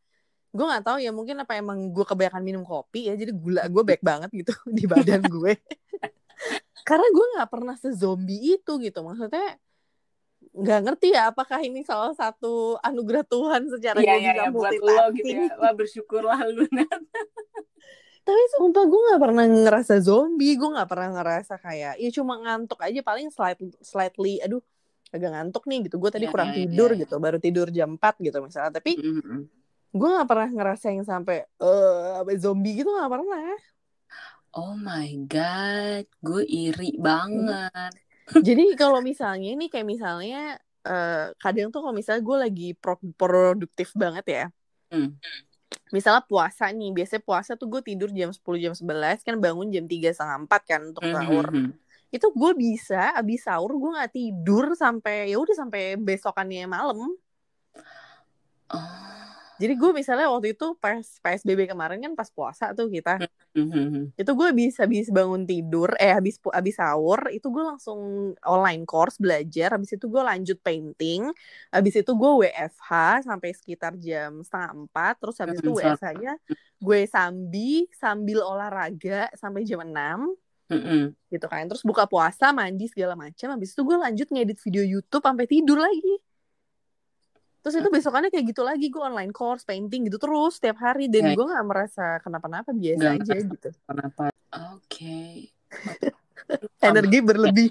gue 0.56 0.64
nggak 0.64 0.88
tahu 0.88 0.98
ya 1.04 1.12
mungkin 1.12 1.44
apa 1.44 1.60
emang 1.60 1.92
gue 1.92 2.06
kebanyakan 2.08 2.44
minum 2.44 2.64
kopi 2.64 3.12
ya. 3.12 3.20
Jadi 3.20 3.36
gula 3.36 3.68
gue 3.68 3.84
baik 3.84 4.00
banget 4.00 4.32
gitu 4.32 4.56
di 4.78 4.88
badan 4.88 5.20
gue. 5.28 5.60
Karena 6.88 7.08
gue 7.12 7.26
nggak 7.36 7.50
pernah 7.52 7.76
sezombie 7.76 8.56
itu 8.56 8.72
gitu. 8.80 9.00
Maksudnya 9.04 9.60
nggak 10.56 10.80
ngerti 10.88 11.08
ya 11.12 11.36
apakah 11.36 11.60
ini 11.60 11.84
salah 11.84 12.16
satu 12.16 12.80
anugerah 12.80 13.28
Tuhan 13.28 13.68
secara 13.68 14.00
gue 14.00 14.08
iya 14.08 14.32
bisa 14.32 14.44
ya, 14.48 14.52
buat 14.56 14.74
lo 14.80 15.06
gitu 15.12 15.30
ya. 15.36 15.52
Wah 15.60 15.74
bersyukurlah 15.76 16.40
lu. 16.56 16.64
Tapi 18.26 18.42
sumpah 18.58 18.84
gue 18.90 19.02
gak 19.14 19.22
pernah 19.22 19.46
ngerasa 19.46 20.02
zombie, 20.02 20.58
gue 20.58 20.66
gak 20.74 20.90
pernah 20.90 21.14
ngerasa 21.14 21.62
kayak, 21.62 22.02
ya 22.02 22.10
cuma 22.10 22.42
ngantuk 22.42 22.82
aja 22.82 22.98
paling 23.06 23.30
slightly, 23.30 23.70
slightly 23.86 24.42
aduh 24.42 24.64
agak 25.14 25.30
ngantuk 25.30 25.64
nih 25.70 25.86
gitu. 25.86 26.02
Gue 26.02 26.10
tadi 26.10 26.26
Iya, 26.26 26.34
kurang 26.34 26.50
iya, 26.50 26.66
tidur 26.66 26.90
iya. 26.98 27.06
gitu, 27.06 27.16
baru 27.22 27.38
tidur 27.38 27.68
jam 27.70 28.02
4 28.02 28.18
gitu 28.26 28.38
misalnya. 28.42 28.74
Tapi 28.74 28.98
Mm-mm. 28.98 29.40
gue 29.94 30.10
gak 30.10 30.26
pernah 30.26 30.50
ngerasa 30.50 30.86
yang 30.90 31.06
sampai 31.06 31.46
eh 31.46 32.38
zombie 32.42 32.82
gitu 32.82 32.90
gak 32.98 33.14
pernah. 33.14 33.54
Oh 34.56 34.74
my 34.74 35.06
god, 35.28 36.08
gue 36.24 36.44
iri 36.48 36.96
banget. 36.98 37.94
Jadi 38.34 38.74
kalau 38.74 39.00
misalnya 39.05 39.53
ini 39.53 39.70
kayak 39.70 39.86
misalnya 39.86 40.58
eh 40.86 41.34
kadang 41.41 41.74
tuh 41.74 41.82
kalau 41.82 41.94
misalnya 41.94 42.22
gue 42.22 42.38
lagi 42.38 42.70
pro- 42.77 43.13
produktif 43.17 43.94
banget 43.94 44.25
ya. 44.25 44.46
Hmm. 44.89 45.17
Misalnya 45.89 46.22
puasa 46.25 46.70
nih, 46.70 46.94
biasanya 46.94 47.24
puasa 47.25 47.51
tuh 47.58 47.70
gue 47.70 47.82
tidur 47.82 48.10
jam 48.10 48.29
10 48.34 48.58
jam 48.62 48.74
11 48.74 49.22
kan 49.25 49.38
bangun 49.38 49.70
jam 49.70 49.86
3 49.86 50.13
setengah 50.13 50.38
4 50.46 50.62
kan 50.65 50.82
untuk 50.94 51.03
sahur. 51.13 51.48
Mhm. 51.51 51.72
itu 52.15 52.32
gue 52.32 52.51
bisa 52.55 53.12
abis 53.12 53.44
sahur 53.44 53.75
gue 53.75 53.91
nggak 53.91 54.13
tidur 54.15 54.72
sampai 54.72 55.27
ya 55.27 55.36
udah 55.36 55.51
sampai 55.51 56.00
besokannya 56.00 56.63
malam 56.63 57.12
Oh. 58.72 59.35
Jadi 59.56 59.74
gue 59.74 59.92
misalnya 59.92 60.28
waktu 60.28 60.52
itu 60.52 60.76
pas 60.76 61.00
psbb 61.00 61.72
kemarin 61.72 62.00
kan 62.04 62.14
pas 62.14 62.30
puasa 62.30 62.76
tuh 62.76 62.88
kita. 62.88 63.20
Mhm. 63.56 64.20
itu 64.20 64.32
gue 64.36 64.50
bisa 64.52 64.84
habis 64.84 65.08
bangun 65.08 65.48
tidur 65.48 65.96
eh 65.96 66.12
habis 66.12 66.36
habis 66.52 66.76
sahur 66.76 67.32
itu 67.32 67.48
gue 67.48 67.64
langsung 67.64 68.00
online 68.44 68.84
course 68.84 69.16
belajar. 69.16 69.72
Habis 69.72 69.96
itu 69.96 70.12
gue 70.12 70.20
lanjut 70.20 70.60
painting. 70.60 71.32
Habis 71.72 72.04
itu 72.04 72.12
gue 72.12 72.32
WFH 72.44 73.24
sampai 73.24 73.50
sekitar 73.56 73.96
jam 73.96 74.44
setengah 74.44 74.72
empat. 74.76 75.14
Terus 75.24 75.36
habis 75.40 75.58
itu 75.64 75.72
WFH-nya 75.72 76.34
gue 76.76 77.00
sambi 77.08 77.88
sambil 77.96 78.44
olahraga 78.44 79.32
sampai 79.40 79.64
jam 79.64 79.80
6 79.80 80.36
Mhm. 80.66 81.14
gitu 81.30 81.46
kan. 81.46 81.64
Terus 81.70 81.86
buka 81.86 82.10
puasa 82.10 82.50
mandi 82.52 82.90
segala 82.90 83.14
macam. 83.14 83.54
Habis 83.54 83.72
itu 83.72 83.82
gue 83.86 83.98
lanjut 84.02 84.28
ngedit 84.28 84.60
video 84.66 84.84
YouTube 84.84 85.24
sampai 85.24 85.46
tidur 85.46 85.80
lagi 85.80 86.20
terus 87.65 87.75
itu 87.75 87.89
besokannya 87.89 88.29
kayak 88.29 88.45
gitu 88.45 88.62
lagi 88.62 88.88
gue 88.88 89.01
online 89.01 89.34
course 89.34 89.65
painting 89.65 90.05
gitu 90.05 90.22
terus 90.22 90.62
setiap 90.62 90.77
hari 90.77 91.10
dan 91.10 91.25
Ya, 91.25 91.34
gue 91.34 91.45
nggak 91.45 91.65
merasa 91.65 92.22
kenapa-napa 92.22 92.69
biasa 92.69 93.01
Nggak 93.01 93.15
aja 93.25 93.36
gitu 93.41 93.69
Kenapa? 93.81 94.24
Oke. 94.72 95.50
energi 96.86 97.19
berlebih 97.19 97.69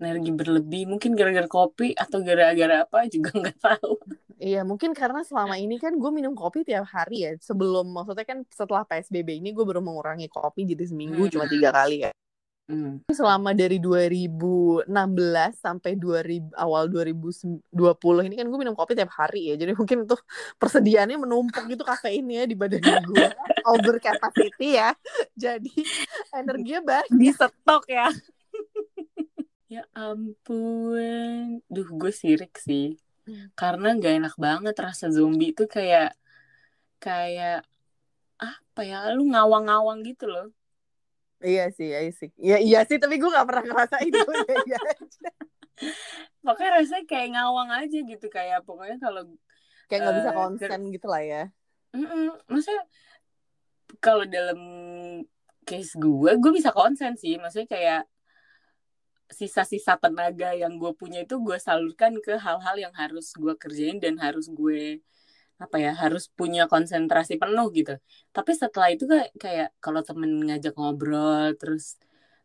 Energi 0.00 0.32
berlebih, 0.32 0.88
mungkin 0.88 1.12
gara-gara 1.12 1.44
kopi 1.44 1.92
atau 1.92 2.24
gara-gara 2.24 2.88
apa 2.88 3.04
juga 3.06 3.30
nggak 3.38 3.58
tahu. 3.60 4.00
iya 4.40 4.64
mungkin 4.64 4.90
karena 4.90 5.20
selama 5.20 5.54
ini 5.54 5.76
kan 5.76 5.92
gue 5.92 6.08
minum 6.08 6.32
kopi 6.32 6.64
tiap 6.64 6.88
hari 6.88 7.28
ya 7.28 7.32
sebelum 7.36 7.84
maksudnya 7.84 8.24
kan 8.24 8.40
setelah 8.48 8.82
PSBB 8.82 9.38
ini 9.38 9.52
gue 9.52 9.60
baru 9.60 9.78
mengurangi 9.78 10.26
kopi 10.26 10.64
jadi 10.64 10.88
seminggu 10.88 11.28
Hmm. 11.28 11.30
cuma 11.30 11.44
tiga 11.46 11.68
kali 11.70 12.02
ya 12.02 12.10
Hmm. 12.70 13.02
selama 13.10 13.50
dari 13.50 13.82
2016 13.82 14.86
sampai 15.58 15.98
2000 15.98 16.54
awal 16.54 16.86
2020 16.86 17.66
ini 18.30 18.38
kan 18.38 18.46
gue 18.46 18.58
minum 18.62 18.78
kopi 18.78 18.94
tiap 18.94 19.10
hari 19.10 19.50
ya 19.50 19.58
jadi 19.58 19.74
mungkin 19.74 20.06
tuh 20.06 20.22
persediaannya 20.54 21.18
menumpuk 21.18 21.66
gitu 21.66 21.82
kafeinnya 21.82 22.46
di 22.46 22.54
badan 22.54 22.78
gue 22.78 23.26
over 23.74 23.98
capacity 23.98 24.78
ya 24.78 24.94
jadi 25.34 25.74
energinya 26.36 26.80
banyak 26.84 27.08
Di 27.10 27.28
stok 27.34 27.84
ya. 27.90 28.08
ya 29.74 29.82
ampun. 29.94 31.62
Duh, 31.66 31.88
gue 31.88 32.12
sirik 32.12 32.54
sih. 32.60 32.96
Hmm. 33.26 33.50
Karena 33.54 33.94
nggak 33.96 34.14
enak 34.20 34.34
banget 34.36 34.74
rasa 34.78 35.08
zombie 35.10 35.52
itu 35.54 35.66
kayak 35.66 36.14
kayak 37.02 37.64
apa 38.40 38.80
ya? 38.84 39.10
Lu 39.14 39.26
ngawang-ngawang 39.28 40.04
gitu 40.06 40.30
loh. 40.30 40.48
Iya 41.40 41.72
sih 41.72 41.88
iya 41.90 42.00
sih 42.12 42.30
iya 42.36 42.56
iya 42.60 42.80
sih 42.84 42.96
tapi 43.00 43.16
gue 43.16 43.30
gak 43.32 43.48
pernah 43.48 43.64
ngerasain 43.64 44.08
itu 44.12 44.32
ya. 44.68 44.80
Pokoknya 46.44 46.70
rasanya 46.84 47.04
kayak 47.08 47.28
ngawang 47.36 47.70
aja 47.72 47.98
gitu 48.04 48.26
kayak 48.28 48.60
pokoknya 48.68 49.00
kalau 49.00 49.24
kayak 49.88 50.00
nggak 50.04 50.16
bisa 50.20 50.30
Eh, 50.30 50.36
konsen 50.36 50.80
gitu 50.92 51.06
lah 51.08 51.22
ya 51.24 51.42
Mm-mm. 51.90 52.38
Maksudnya 52.46 52.84
kalau 53.98 54.22
dalam 54.22 54.60
case 55.66 55.98
gue, 55.98 56.30
gue 56.38 56.52
bisa 56.54 56.70
konsen 56.70 57.18
sih. 57.18 57.34
Maksudnya 57.36 57.66
kayak 57.66 58.02
sisa-sisa 59.30 59.94
tenaga 59.98 60.50
yang 60.54 60.74
gue 60.78 60.90
punya 60.94 61.22
itu 61.22 61.38
gue 61.38 61.58
salurkan 61.58 62.18
ke 62.18 62.34
hal-hal 62.34 62.76
yang 62.78 62.94
harus 62.94 63.30
gue 63.34 63.54
kerjain 63.54 64.02
dan 64.02 64.18
harus 64.18 64.50
gue 64.50 64.98
apa 65.62 65.76
ya 65.84 65.90
harus 66.02 66.22
punya 66.38 66.60
konsentrasi 66.72 67.32
penuh 67.42 67.66
gitu. 67.78 67.92
Tapi 68.34 68.50
setelah 68.62 68.88
itu 68.94 69.04
kayak, 69.12 69.30
kayak 69.42 69.68
kalau 69.84 70.00
temen 70.08 70.30
ngajak 70.46 70.72
ngobrol 70.78 71.52
terus 71.60 71.84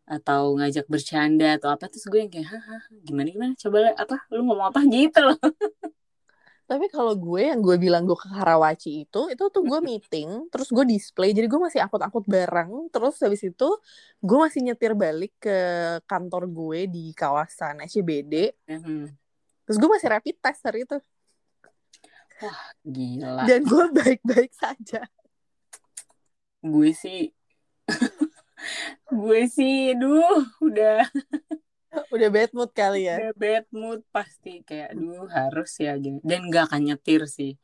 atau 0.05 0.53
ngajak 0.60 0.86
bercanda 0.93 1.57
atau 1.57 1.69
apa 1.74 1.89
terus 1.89 2.05
gue 2.12 2.19
yang 2.24 2.31
kayak 2.34 2.48
haha 2.53 2.75
gimana 3.07 3.27
gimana? 3.36 3.53
Coba 3.63 3.77
apa? 4.03 4.15
Lu 4.36 4.41
ngomong 4.48 4.67
apa? 4.69 4.79
Gitu 4.93 5.19
loh. 5.27 5.38
Tapi 6.65 6.89
kalau 6.89 7.13
gue 7.13 7.41
yang 7.45 7.62
gue 7.62 7.77
bilang 7.77 8.10
gue 8.10 8.17
ke 8.17 8.25
Karawaci 8.25 9.05
itu, 9.05 9.29
itu 9.29 9.43
tuh 9.53 9.62
gue 9.62 9.79
meeting, 9.86 10.50
terus 10.50 10.74
gue 10.74 10.81
display, 10.81 11.29
jadi 11.29 11.45
gue 11.45 11.62
masih 11.62 11.77
angkut-angkut 11.86 12.25
barang, 12.25 12.89
terus 12.89 13.22
habis 13.22 13.45
itu 13.45 13.69
gue 14.17 14.38
masih 14.41 14.65
nyetir 14.65 14.98
balik 14.98 15.29
ke 15.38 15.57
kantor 16.10 16.50
gue 16.50 16.79
di 16.89 17.13
kawasan 17.13 17.86
SCBD, 17.86 18.50
Hmm, 18.65 19.13
terus 19.69 19.77
gue 19.77 19.89
masih 19.93 20.10
rapid 20.10 20.36
test 20.41 20.65
hari 20.65 20.89
itu, 20.89 20.98
gila 22.85 23.43
dan 23.47 23.61
gue 23.65 23.85
baik-baik 23.95 24.51
saja. 24.53 25.01
gue 26.65 26.89
sih 26.93 27.29
gue 29.13 29.41
sih 29.49 29.93
duh 30.01 30.41
udah 30.65 31.05
Udah 32.11 32.27
bad 32.27 32.51
mood 32.51 32.71
kali 32.75 33.07
ya. 33.07 33.15
udah 33.21 33.33
bad 33.39 33.65
mood 33.71 33.99
pasti 34.11 34.59
kayak 34.67 34.91
duh 34.99 35.25
harus 35.31 35.71
ya 35.79 35.95
gini 35.95 36.19
dan 36.25 36.51
gak 36.51 36.67
akan 36.73 36.81
nyetir 36.91 37.21
sih 37.29 37.55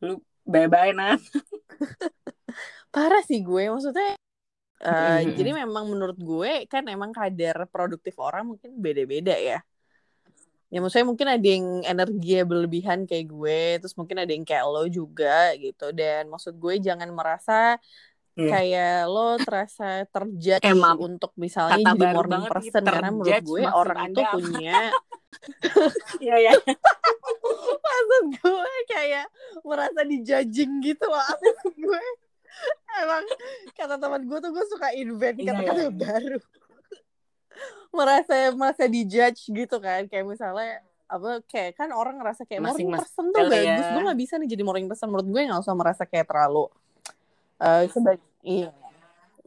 lu 0.00 0.22
bye 0.48 0.70
bye 0.72 0.94
Nat 0.96 1.20
Parah 2.94 3.20
sih 3.28 3.44
gue, 3.44 3.68
maksudnya. 3.68 4.16
eh, 4.80 5.20
Mm-mm. 5.20 5.36
Jadi 5.36 5.50
memang 5.52 5.84
menurut 5.92 6.16
gue 6.18 6.64
kan 6.72 6.84
emang 6.88 7.10
kadar 7.12 7.68
produktif 7.68 8.14
orang 8.16 8.48
mungkin 8.54 8.70
beda-beda 8.80 9.34
ya. 9.36 9.58
Ya 10.68 10.84
maksudnya 10.84 11.08
mungkin 11.08 11.28
ada 11.32 11.48
yang 11.48 11.80
energi 11.80 12.44
berlebihan 12.44 13.08
kayak 13.08 13.26
gue, 13.32 13.60
terus 13.80 13.96
mungkin 13.96 14.20
ada 14.20 14.28
yang 14.28 14.44
kayak 14.44 14.68
lo 14.68 14.84
juga 14.84 15.56
gitu. 15.56 15.96
Dan 15.96 16.28
maksud 16.28 16.60
gue 16.60 16.76
jangan 16.76 17.08
merasa 17.08 17.80
Iya. 18.38 18.50
kayak 18.54 18.98
lo 19.10 19.34
terasa 19.42 20.06
terjudge 20.14 20.62
Emang, 20.62 20.94
untuk 21.02 21.34
misalnya 21.34 21.82
kata 21.82 21.98
jadi 21.98 22.14
morning 22.14 22.44
person 22.46 22.82
karena 22.86 23.10
menurut 23.10 23.42
gue 23.42 23.62
orang 23.66 23.98
itu 24.14 24.22
punya 24.30 24.78
iya 26.22 26.36
ya 26.46 26.52
maksud 27.82 28.24
gue 28.38 28.72
kayak 28.86 29.26
merasa 29.66 30.06
dijudging 30.06 30.70
gitu 30.86 31.02
loh 31.10 31.18
maksud 31.18 31.74
gue 31.82 32.02
emang 33.02 33.26
kata 33.74 33.98
teman 33.98 34.22
gue 34.22 34.38
tuh 34.38 34.50
gue 34.54 34.64
suka 34.70 34.94
invent 34.94 35.34
Iya, 35.42 35.50
kata-kata 35.58 35.82
iya. 35.82 35.90
baru 35.90 36.38
merasa 37.96 38.52
merasa 38.52 38.84
dijudge 38.84 39.48
gitu 39.48 39.76
kan 39.78 40.04
kayak 40.06 40.24
misalnya 40.24 40.84
apa 41.08 41.40
kayak 41.48 41.72
kan 41.72 41.88
orang 41.90 42.20
ngerasa 42.20 42.44
kayak 42.44 42.60
morning 42.60 42.92
Masing-masing 42.92 43.00
person 43.00 43.24
tuh 43.32 43.40
style 43.40 43.52
ya. 43.56 43.74
bagus 43.80 43.86
gue 43.88 44.02
nggak 44.04 44.20
bisa 44.20 44.34
nih 44.36 44.48
jadi 44.52 44.62
morning 44.62 44.86
person 44.86 45.08
menurut 45.08 45.28
gue 45.28 45.40
nggak 45.48 45.60
usah 45.64 45.74
merasa 45.74 46.02
kayak 46.04 46.26
terlalu 46.28 46.68
sebagai 47.88 48.22
iya 48.44 48.70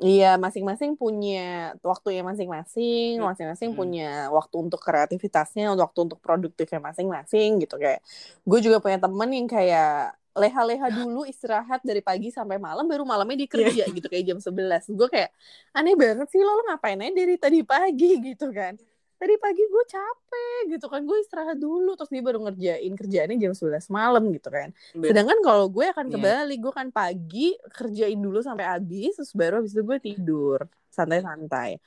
iya 0.01 0.31
masing-masing 0.35 0.97
punya 0.97 1.77
waktunya 1.85 2.25
masing-masing 2.25 3.21
Hmm. 3.21 3.29
masing-masing 3.29 3.69
Hmm. 3.71 3.77
punya 3.77 4.09
waktu 4.33 4.55
untuk 4.57 4.81
kreativitasnya 4.81 5.77
waktu 5.77 5.99
untuk 6.09 6.17
produktifnya 6.17 6.81
masing-masing 6.81 7.61
gitu 7.61 7.77
kayak 7.77 8.01
gue 8.41 8.59
juga 8.59 8.81
punya 8.81 8.97
temen 8.97 9.29
yang 9.29 9.45
kayak 9.45 10.17
leha-leha 10.31 10.87
dulu 10.95 11.27
istirahat 11.27 11.83
dari 11.83 11.99
pagi 11.99 12.31
sampai 12.31 12.55
malam 12.55 12.87
baru 12.87 13.03
malamnya 13.03 13.43
dia 13.43 13.49
kerja 13.51 13.83
gitu 13.91 14.07
kayak 14.07 14.25
jam 14.31 14.39
11 14.39 14.87
gue 14.87 15.07
kayak 15.11 15.29
aneh 15.75 15.91
banget 15.99 16.27
sih 16.31 16.39
lo 16.39 16.55
lo 16.55 16.63
ngapain 16.71 16.95
aja 17.03 17.11
dari 17.11 17.35
tadi 17.35 17.59
pagi? 17.67 18.11
Gitu 18.31 18.47
kan. 18.55 18.79
Tadi 19.21 19.37
pagi 19.37 19.61
gue 19.61 19.83
capek 19.85 20.61
gitu 20.73 20.87
kan. 20.89 21.05
Gue 21.05 21.21
istirahat 21.21 21.59
dulu 21.59 21.93
terus 21.93 22.09
dia 22.09 22.23
baru 22.25 22.41
ngerjain 22.41 22.89
kerjaannya 22.95 23.37
jam 23.37 23.53
11 23.53 23.85
malam 23.91 24.23
gitu 24.33 24.49
kan. 24.49 24.73
Bet- 24.97 25.13
sedangkan 25.13 25.37
kalau 25.45 25.69
gue 25.69 25.85
akan 25.93 26.09
Iya. 26.09 26.13
kebalik 26.17 26.59
gue 26.63 26.73
kan 26.73 26.87
pagi 26.89 27.53
kerjain 27.69 28.17
dulu 28.17 28.41
sampai 28.41 28.65
habis 28.65 29.13
terus 29.19 29.35
baru 29.37 29.61
habis 29.61 29.75
itu 29.77 29.83
gue 29.85 29.97
tidur 30.01 30.59
santai-santai. 30.89 31.77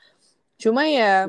Cuma 0.61 0.87
ya 0.87 1.27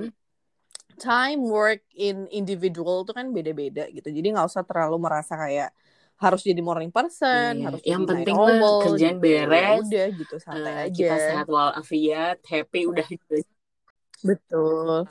time 0.96 1.42
work 1.48 1.82
in 1.96 2.28
individual 2.30 3.04
itu 3.04 3.12
kan 3.12 3.32
beda-beda 3.32 3.88
gitu. 3.90 4.08
Jadi 4.12 4.28
nggak 4.36 4.48
usah 4.48 4.64
terlalu 4.64 5.00
merasa 5.00 5.34
kayak 5.36 5.72
harus 6.24 6.42
jadi 6.50 6.62
morning 6.70 6.92
person 6.96 7.54
Iya, 7.54 7.66
harus 7.66 7.82
yang 7.92 8.04
penting 8.10 8.38
mah 8.46 8.58
owl 8.62 8.74
kerjaan 8.82 9.18
gitu. 9.24 9.24
beres, 9.24 9.66
Ya 9.66 9.70
udah 9.82 10.04
gitu 10.20 10.36
santai 10.48 10.74
Eh, 10.84 10.86
aja 10.86 10.98
kita 10.98 11.14
sehat 11.26 11.46
walafiat 11.56 12.38
happy 12.52 12.80
udah 12.92 13.06
gitu 13.14 13.34
Betul. 14.28 15.08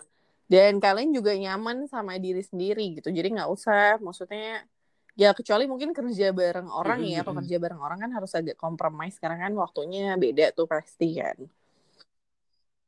Dan 0.53 0.73
kalian 0.85 1.11
juga 1.17 1.33
nyaman 1.45 1.79
sama 1.93 2.13
diri 2.25 2.43
sendiri 2.51 2.83
gitu. 3.01 3.09
Jadi 3.19 3.29
nggak 3.35 3.51
usah, 3.57 3.97
maksudnya 4.05 4.41
ya 5.23 5.29
kecuali 5.39 5.65
mungkin 5.73 5.91
kerja 5.99 6.27
bareng 6.41 6.69
orang 6.81 7.01
ya. 7.13 7.19
Kalau 7.25 7.37
Mm-mm. 7.37 7.41
kerja 7.41 7.57
bareng 7.65 7.81
orang 7.87 7.99
kan 8.05 8.11
harus 8.17 8.33
agak 8.39 8.57
kompromis 8.63 9.15
karena 9.23 9.37
kan 9.45 9.53
waktunya 9.63 10.01
beda 10.25 10.45
tuh 10.57 10.67
pasti 10.75 11.07
kan. 11.21 11.39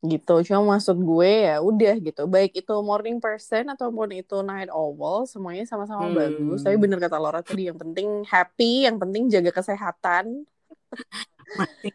Gitu. 0.05 0.35
Cuma 0.53 0.77
maksud 0.77 0.97
gue 1.01 1.33
ya 1.49 1.57
udah 1.65 1.95
gitu. 2.01 2.29
Baik 2.29 2.53
itu 2.61 2.75
morning 2.85 3.17
person 3.17 3.73
ataupun 3.73 4.13
itu 4.13 4.45
night 4.45 4.69
owl, 4.69 5.25
semuanya 5.25 5.65
sama-sama 5.65 6.13
Hmm. 6.13 6.17
bagus. 6.17 6.61
Tapi 6.61 6.77
bener 6.77 7.01
kata 7.01 7.17
Laura 7.17 7.41
tadi 7.41 7.69
yang 7.73 7.81
penting 7.81 8.23
happy, 8.29 8.85
yang 8.85 9.01
penting 9.01 9.33
jaga 9.33 9.51
kesehatan. 9.51 10.45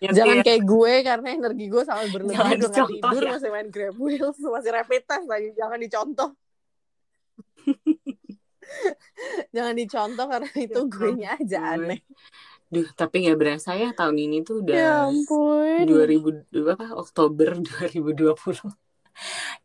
Ingat 0.02 0.16
Jangan 0.18 0.38
ya, 0.40 0.44
kayak 0.48 0.64
gue 0.66 0.94
karena 1.06 1.28
energi 1.38 1.66
gue 1.70 1.84
sangat 1.86 2.08
berlebih 2.10 2.34
Jangan 2.34 2.50
udah 2.50 2.58
nggak 2.58 2.72
dicontoh 2.72 3.12
tidur 3.12 3.22
ya. 3.22 3.32
masih 3.36 3.50
main 3.52 3.68
grab 3.70 3.96
wheels 4.00 4.40
masih 4.56 4.72
rapid 4.74 5.02
test 5.06 5.28
lagi 5.30 5.50
jangan 5.54 5.78
dicontoh 5.78 6.30
jangan 9.56 9.74
dicontoh 9.78 10.26
karena 10.28 10.52
itu 10.66 10.80
Ya 10.82 10.92
gue 10.92 11.10
nya 11.18 11.30
aja 11.38 11.60
aneh 11.78 12.02
Duh, 12.72 12.88
tapi 12.96 13.28
nggak 13.28 13.36
berasa 13.36 13.76
ya 13.76 13.92
tahun 13.92 14.16
ini 14.16 14.48
tuh 14.48 14.64
udah 14.64 14.76
ya 14.76 14.92
ampun 15.12 15.84
2000 15.84 16.72
apa 16.72 16.96
Oktober 16.96 17.60
2020. 17.60 18.64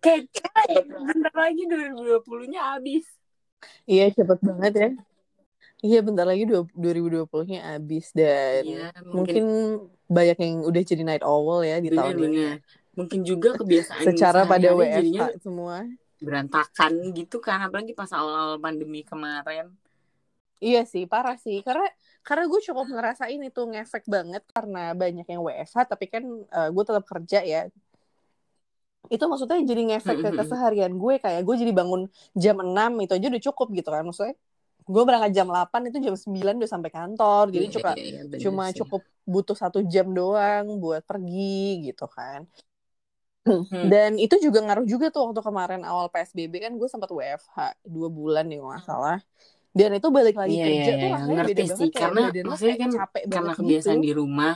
Kayak 0.03 0.27
kayak 0.35 0.91
bentar 0.91 1.31
lagi 1.31 1.63
2020-nya 1.71 2.61
habis. 2.75 3.07
iya 3.87 4.11
cepet 4.11 4.43
banget 4.43 4.73
ya 4.75 4.89
iya 5.81 5.99
bentar 6.03 6.27
lagi 6.27 6.45
dua- 6.51 6.67
2020-nya 6.75 7.79
habis 7.79 8.11
dan 8.11 8.67
Iya, 8.67 8.91
mungkin 9.07 9.15
mungkin 9.15 9.45
banyak 10.07 10.39
yang 10.43 10.55
udah 10.67 10.83
jadi 10.83 11.03
night 11.07 11.23
owl 11.23 11.63
ya 11.63 11.79
di 11.79 11.91
tahun 11.95 12.11
ini 12.11 12.27
benar-benar. 12.27 12.59
Mungkin 12.97 13.21
juga 13.23 13.49
kebiasaan 13.61 14.03
secara 14.03 14.41
pada 14.49 14.73
WFH 14.73 14.97
jadinya 14.99 15.27
semua 15.39 15.77
berantakan 16.25 16.93
gitu 17.13 17.37
kan 17.45 17.59
apalagi 17.69 17.93
pas 17.93 18.11
awal-awal 18.13 18.57
pandemi 18.61 19.05
kemarin. 19.05 19.69
Iya 20.57 20.89
sih, 20.89 21.05
parah 21.05 21.37
sih. 21.37 21.61
Karena 21.61 21.85
karena 22.25 22.45
gue 22.49 22.61
cukup 22.65 22.87
ngerasain 22.89 23.41
itu 23.45 23.61
ngefek 23.69 24.05
banget 24.09 24.43
karena 24.57 24.97
banyak 24.97 25.27
yang 25.29 25.41
WFH, 25.45 25.85
tapi 25.93 26.05
kan 26.09 26.25
eh, 26.25 26.69
gue 26.73 26.85
tetap 26.89 27.05
kerja 27.05 27.39
ya. 27.45 27.61
Itu 29.07 29.25
maksudnya 29.31 29.61
jadi 29.63 29.83
ngefek 29.95 30.17
ke 30.19 30.31
keseharian 30.35 30.93
gue 30.99 31.15
kayak 31.23 31.41
gue 31.47 31.55
jadi 31.63 31.73
bangun 31.77 32.11
jam 32.35 32.57
6 32.59 32.91
itu 33.05 33.13
aja 33.15 33.27
udah 33.31 33.43
cukup 33.53 33.67
gitu 33.77 33.89
kan 33.93 34.03
maksudnya. 34.03 34.35
Gue 34.87 35.03
berangkat 35.07 35.31
jam 35.37 35.47
8 35.51 35.81
itu 35.91 35.99
jam 36.03 36.15
9 36.17 36.55
udah 36.59 36.71
sampai 36.71 36.91
kantor. 36.91 37.45
Jadi 37.55 37.67
Iya, 37.69 37.75
cuma 37.79 37.91
iya, 37.95 38.03
iya, 38.03 38.23
bener 38.27 38.41
cuma 38.43 38.65
sih. 38.73 38.77
cukup 38.83 39.03
butuh 39.29 39.57
satu 39.59 39.79
jam 39.87 40.07
doang 40.11 40.65
buat 40.81 41.03
pergi 41.05 41.87
gitu 41.93 42.07
kan. 42.11 42.49
Hmm. 43.47 43.91
Dan 43.93 44.11
itu 44.25 44.35
juga 44.47 44.59
ngaruh 44.65 44.87
juga 44.93 45.07
tuh 45.15 45.21
waktu 45.31 45.41
kemarin 45.49 45.83
awal 45.91 46.07
PSBB 46.13 46.55
kan 46.65 46.73
gue 46.81 46.89
sempat 46.93 47.11
WFH 47.19 47.57
dua 47.95 48.09
bulan 48.19 48.45
nih 48.51 48.59
nggak 48.65 48.83
salah. 48.89 49.17
Dan 49.79 49.91
itu 49.99 50.09
balik 50.19 50.37
lagi 50.43 50.57
Iya, 50.57 50.65
kerja 50.65 50.91
iya, 50.91 50.93
tuh 51.01 51.09
iya. 51.09 51.15
rasanya 51.15 51.39
ngerti 51.39 51.61
beda 51.61 51.65
sih 51.79 51.89
banget 51.89 51.91
kayak 51.97 52.11
karena 52.11 52.21
maksudnya 52.49 52.77
kan 52.83 52.93
capek 52.97 53.25
karena 53.33 53.51
banget 53.51 53.59
kebiasaan 53.59 54.01
gitu. 54.01 54.07
di 54.07 54.11
rumah 54.21 54.51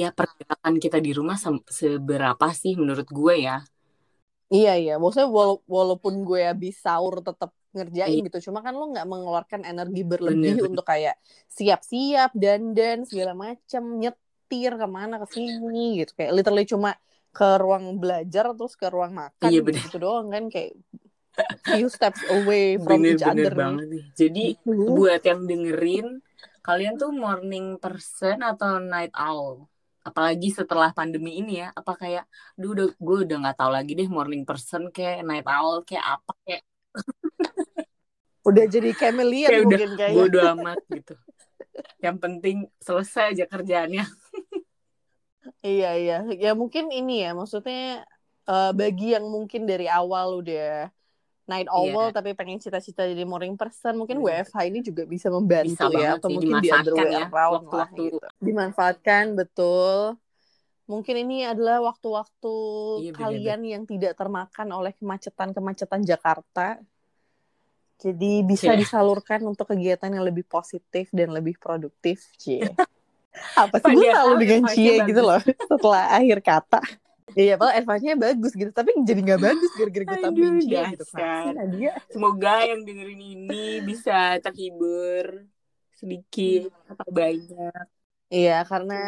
ya 0.00 0.06
pergerakan 0.18 0.74
kita 0.84 0.98
di 1.06 1.10
rumah 1.18 1.36
se- 1.44 1.66
seberapa 1.80 2.46
sih 2.62 2.72
menurut 2.82 3.08
gue 3.18 3.34
ya 3.46 3.54
Iya 4.54 4.70
iya, 4.80 4.92
maksudnya 5.00 5.28
wala- 5.38 5.62
walaupun 5.76 6.14
gue 6.28 6.40
habis 6.50 6.72
sahur 6.84 7.14
tetap 7.26 7.50
ngerjain 7.76 8.18
Iya. 8.18 8.26
gitu, 8.26 8.38
cuma 8.46 8.58
kan 8.66 8.72
lo 8.78 8.84
nggak 8.92 9.06
mengeluarkan 9.12 9.62
energi 9.70 10.00
berlebih 10.12 10.54
bener 10.54 10.66
untuk 10.66 10.84
kayak 10.90 11.14
siap-siap, 11.58 12.28
dandan 12.42 12.98
segala 13.10 13.32
macam, 13.44 13.82
nyetir 14.00 14.70
ke 14.80 14.86
mana 14.96 15.14
ke 15.22 15.26
sini 15.36 15.78
gitu, 15.98 16.10
kayak 16.18 16.30
literally 16.36 16.64
cuma 16.72 16.90
ke 17.36 17.60
ruang 17.60 18.00
belajar 18.00 18.48
terus 18.56 18.72
ke 18.80 18.88
ruang 18.88 19.12
makan 19.12 19.50
iya 19.52 19.60
bener. 19.60 19.84
gitu 19.84 20.00
doang 20.00 20.32
kan 20.32 20.48
kayak 20.48 20.72
few 21.68 21.92
steps 21.92 22.24
away 22.32 22.80
from 22.80 23.04
bener 23.04 23.12
each 23.12 23.20
bener 23.20 23.52
other. 23.52 23.54
banget 23.54 23.86
nih. 23.92 24.04
Jadi 24.16 24.44
gitu. 24.56 24.88
buat 24.88 25.20
yang 25.20 25.44
dengerin 25.44 26.08
kalian 26.64 26.96
tuh 26.96 27.12
morning 27.12 27.76
person 27.76 28.40
atau 28.40 28.80
night 28.80 29.12
owl? 29.12 29.68
Apalagi 30.00 30.48
setelah 30.54 30.96
pandemi 30.96 31.36
ini 31.42 31.60
ya 31.60 31.76
apa 31.76 31.92
kayak 31.92 32.24
duh 32.56 32.72
udah 32.72 32.88
gue 32.96 33.16
udah 33.28 33.36
nggak 33.42 33.56
tahu 33.60 33.70
lagi 33.74 33.92
deh 33.92 34.08
morning 34.08 34.48
person 34.48 34.88
kayak 34.88 35.20
night 35.28 35.44
owl 35.44 35.84
kayak 35.84 36.16
apa 36.16 36.32
kayak. 36.46 36.62
Udah 38.46 38.62
jadi 38.70 38.94
chameleon 38.94 39.50
kayak 39.50 39.62
udah 39.66 39.66
mungkin 39.66 39.90
kayaknya. 39.98 40.22
bodo 40.22 40.38
amat 40.54 40.78
gitu. 40.86 41.14
Yang 41.98 42.16
penting 42.22 42.56
selesai 42.78 43.34
aja 43.34 43.44
kerjaannya 43.50 44.06
Iya 45.62 45.90
iya, 45.98 46.16
ya 46.34 46.52
mungkin 46.52 46.90
ini 46.90 47.22
ya 47.26 47.34
maksudnya 47.34 48.06
eh, 48.46 48.72
bagi 48.74 49.14
yang 49.14 49.26
mungkin 49.26 49.66
dari 49.66 49.86
awal 49.90 50.42
udah 50.42 50.90
night 51.46 51.70
owl 51.70 52.10
Iya. 52.10 52.14
tapi 52.18 52.34
pengen 52.34 52.58
cita-cita 52.58 53.06
jadi 53.06 53.22
morning 53.22 53.54
person, 53.54 53.94
mungkin 53.94 54.18
Bener. 54.18 54.42
WFH 54.46 54.58
ini 54.66 54.80
juga 54.82 55.06
bisa 55.06 55.30
membantu 55.30 55.86
bisa 55.86 55.94
ya 55.94 56.18
atau 56.18 56.28
sih 56.28 56.34
mungkin 56.42 56.58
di 56.58 56.68
other 56.74 56.94
way 56.98 57.10
ya 57.14 57.26
around 57.30 57.70
lah 57.70 57.86
waktu-waktu 57.86 58.02
gitu. 58.10 58.18
Dimanfaatkan 58.42 59.24
betul. 59.38 60.18
Mungkin 60.86 61.14
ini 61.26 61.42
adalah 61.46 61.82
waktu-waktu 61.82 62.54
Iya, 63.02 63.10
bener, 63.10 63.18
kalian 63.18 63.60
yang 63.66 63.82
tidak 63.86 64.14
termakan 64.14 64.68
oleh 64.70 64.94
kemacetan-kemacetan 64.94 66.02
Jakarta. 66.06 66.78
Jadi 67.96 68.44
bisa 68.44 68.76
Cie. 68.76 68.82
disalurkan 68.86 69.40
untuk 69.48 69.72
kegiatan 69.72 70.12
yang 70.12 70.22
lebih 70.22 70.44
positif 70.44 71.08
dan 71.10 71.32
lebih 71.32 71.56
produktif, 71.58 72.26
Cie. 72.38 72.70
Apa 73.56 73.76
sih 73.80 73.92
gue 73.92 74.04
selalu 74.08 74.34
dengan 74.40 74.62
cie 74.72 74.94
gitu 75.04 75.20
loh 75.22 75.40
setelah 75.42 76.04
akhir 76.16 76.38
kata. 76.44 76.80
Iya, 77.36 77.60
padahal 77.60 77.84
advice-nya 77.84 78.14
bagus 78.16 78.52
gitu, 78.56 78.70
tapi 78.72 78.96
jadi 79.04 79.20
nggak 79.20 79.42
bagus 79.42 79.70
gara-gara 79.76 80.04
gue 80.08 80.18
tambahin 80.24 80.56
cie 80.62 80.82
gitu. 80.94 81.04
Nadia? 81.52 81.92
Semoga 82.08 82.54
yang 82.64 82.80
dengerin 82.86 83.22
ini 83.22 83.84
bisa 83.84 84.40
terhibur 84.40 85.44
sedikit 85.92 86.72
atau 86.88 87.08
banyak. 87.12 87.84
Iya, 88.32 88.64
karena 88.64 89.02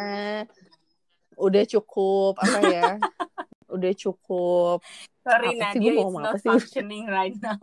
udah 1.38 1.64
cukup 1.64 2.36
apa 2.36 2.58
ya? 2.68 2.92
udah 3.74 3.92
cukup 3.92 4.80
Sorry 5.28 5.60
Apa 5.60 5.76
sih, 5.76 5.80
Nadia, 5.84 5.92
it's 5.92 6.16
not 6.16 6.24
apa 6.24 6.38
sih? 6.40 6.48
functioning 6.48 7.04
right 7.04 7.36
now. 7.36 7.60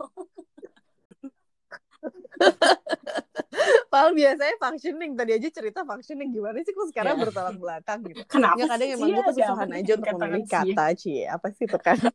Padahal 3.90 4.12
biasanya 4.12 4.56
functioning 4.60 5.12
tadi 5.16 5.32
aja 5.32 5.48
cerita 5.48 5.80
functioning 5.86 6.28
gimana 6.34 6.60
sih 6.60 6.72
kok 6.76 6.88
sekarang 6.92 7.16
Ya. 7.16 7.22
bertolak 7.24 7.56
belakang 7.56 7.98
gitu. 8.04 8.22
Kenapa 8.32 8.60
Ya 8.60 8.64
kadang 8.68 8.88
emang 8.92 9.08
gue 9.08 9.16
ada 9.16 9.28
kesusahan 9.32 9.70
aja 9.72 9.92
untuk 9.96 10.16
memilih 10.20 10.46
kata 10.48 10.86
cie. 10.98 11.24
Apa 11.26 11.46
sih 11.56 11.64
itu 11.64 11.78
kan? 11.80 11.96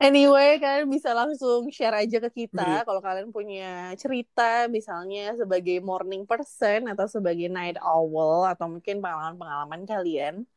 Anyway, 0.00 0.56
kalian 0.56 0.88
bisa 0.88 1.12
langsung 1.12 1.68
share 1.68 1.92
aja 1.92 2.24
ke 2.24 2.32
kita 2.32 2.88
kalau 2.88 3.04
kalian 3.04 3.28
punya 3.36 3.92
cerita 4.00 4.64
misalnya 4.64 5.36
sebagai 5.36 5.76
morning 5.84 6.24
person 6.24 6.88
atau 6.88 7.04
sebagai 7.04 7.52
night 7.52 7.76
owl 7.84 8.48
atau 8.48 8.64
mungkin 8.64 9.04
pengalaman-pengalaman 9.04 9.84
kalian. 9.84 10.48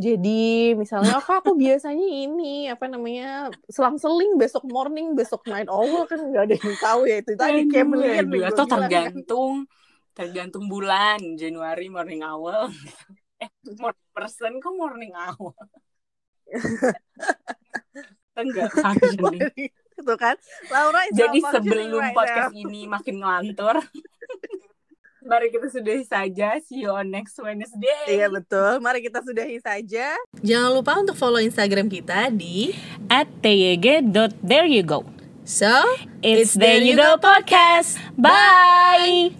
Jadi 0.00 0.72
misalnya 0.80 1.20
oh, 1.20 1.24
kak, 1.24 1.44
aku 1.44 1.52
biasanya 1.60 2.08
ini 2.08 2.72
apa 2.72 2.88
namanya 2.88 3.52
selang-seling 3.68 4.40
besok 4.40 4.64
morning 4.64 5.12
besok 5.12 5.44
night 5.44 5.68
owl 5.68 6.08
kan 6.08 6.16
nggak 6.16 6.44
ada 6.48 6.56
yang 6.56 6.76
tahu 6.80 7.00
ya 7.04 7.16
itu 7.20 7.36
tadi 7.36 7.68
yang 7.68 7.92
gue 7.92 8.08
atau 8.16 8.24
bilang 8.32 8.56
kan. 8.56 8.68
tergantung 8.88 9.54
tergantung 10.16 10.64
bulan 10.72 11.20
Januari 11.36 11.92
morning 11.92 12.24
hour 12.24 12.72
eh 13.44 13.50
morning 13.76 14.08
person 14.16 14.56
kok 14.56 14.72
morning 14.72 15.12
hour 15.12 15.52
enggak 18.40 18.72
tuh 20.00 20.16
kan. 20.16 20.36
Laura 20.72 21.04
Jadi 21.12 21.38
sebelum 21.44 22.00
right 22.00 22.16
podcast 22.16 22.52
now. 22.56 22.62
ini 22.64 22.80
makin 22.88 23.14
ngelantur, 23.20 23.76
mari 25.24 25.52
kita 25.52 25.68
sudahi 25.68 26.04
saja. 26.04 26.56
See 26.62 26.84
you 26.84 26.92
on 26.92 27.08
next 27.12 27.36
Wednesday. 27.40 28.08
Iya 28.08 28.28
betul. 28.32 28.80
Mari 28.80 29.04
kita 29.04 29.20
sudahi 29.20 29.60
saja. 29.60 30.16
Jangan 30.40 30.70
lupa 30.72 30.96
untuk 31.00 31.16
follow 31.16 31.40
Instagram 31.40 31.88
kita 31.88 32.32
di 32.32 32.72
At 33.08 33.28
tyg.there 33.44 34.68
you 34.68 34.84
go. 34.84 35.04
So 35.50 35.70
It's 36.22 36.54
There 36.54 36.78
You 36.78 36.94
Go 36.94 37.18
Podcast. 37.18 37.98
Bye. 38.14 39.39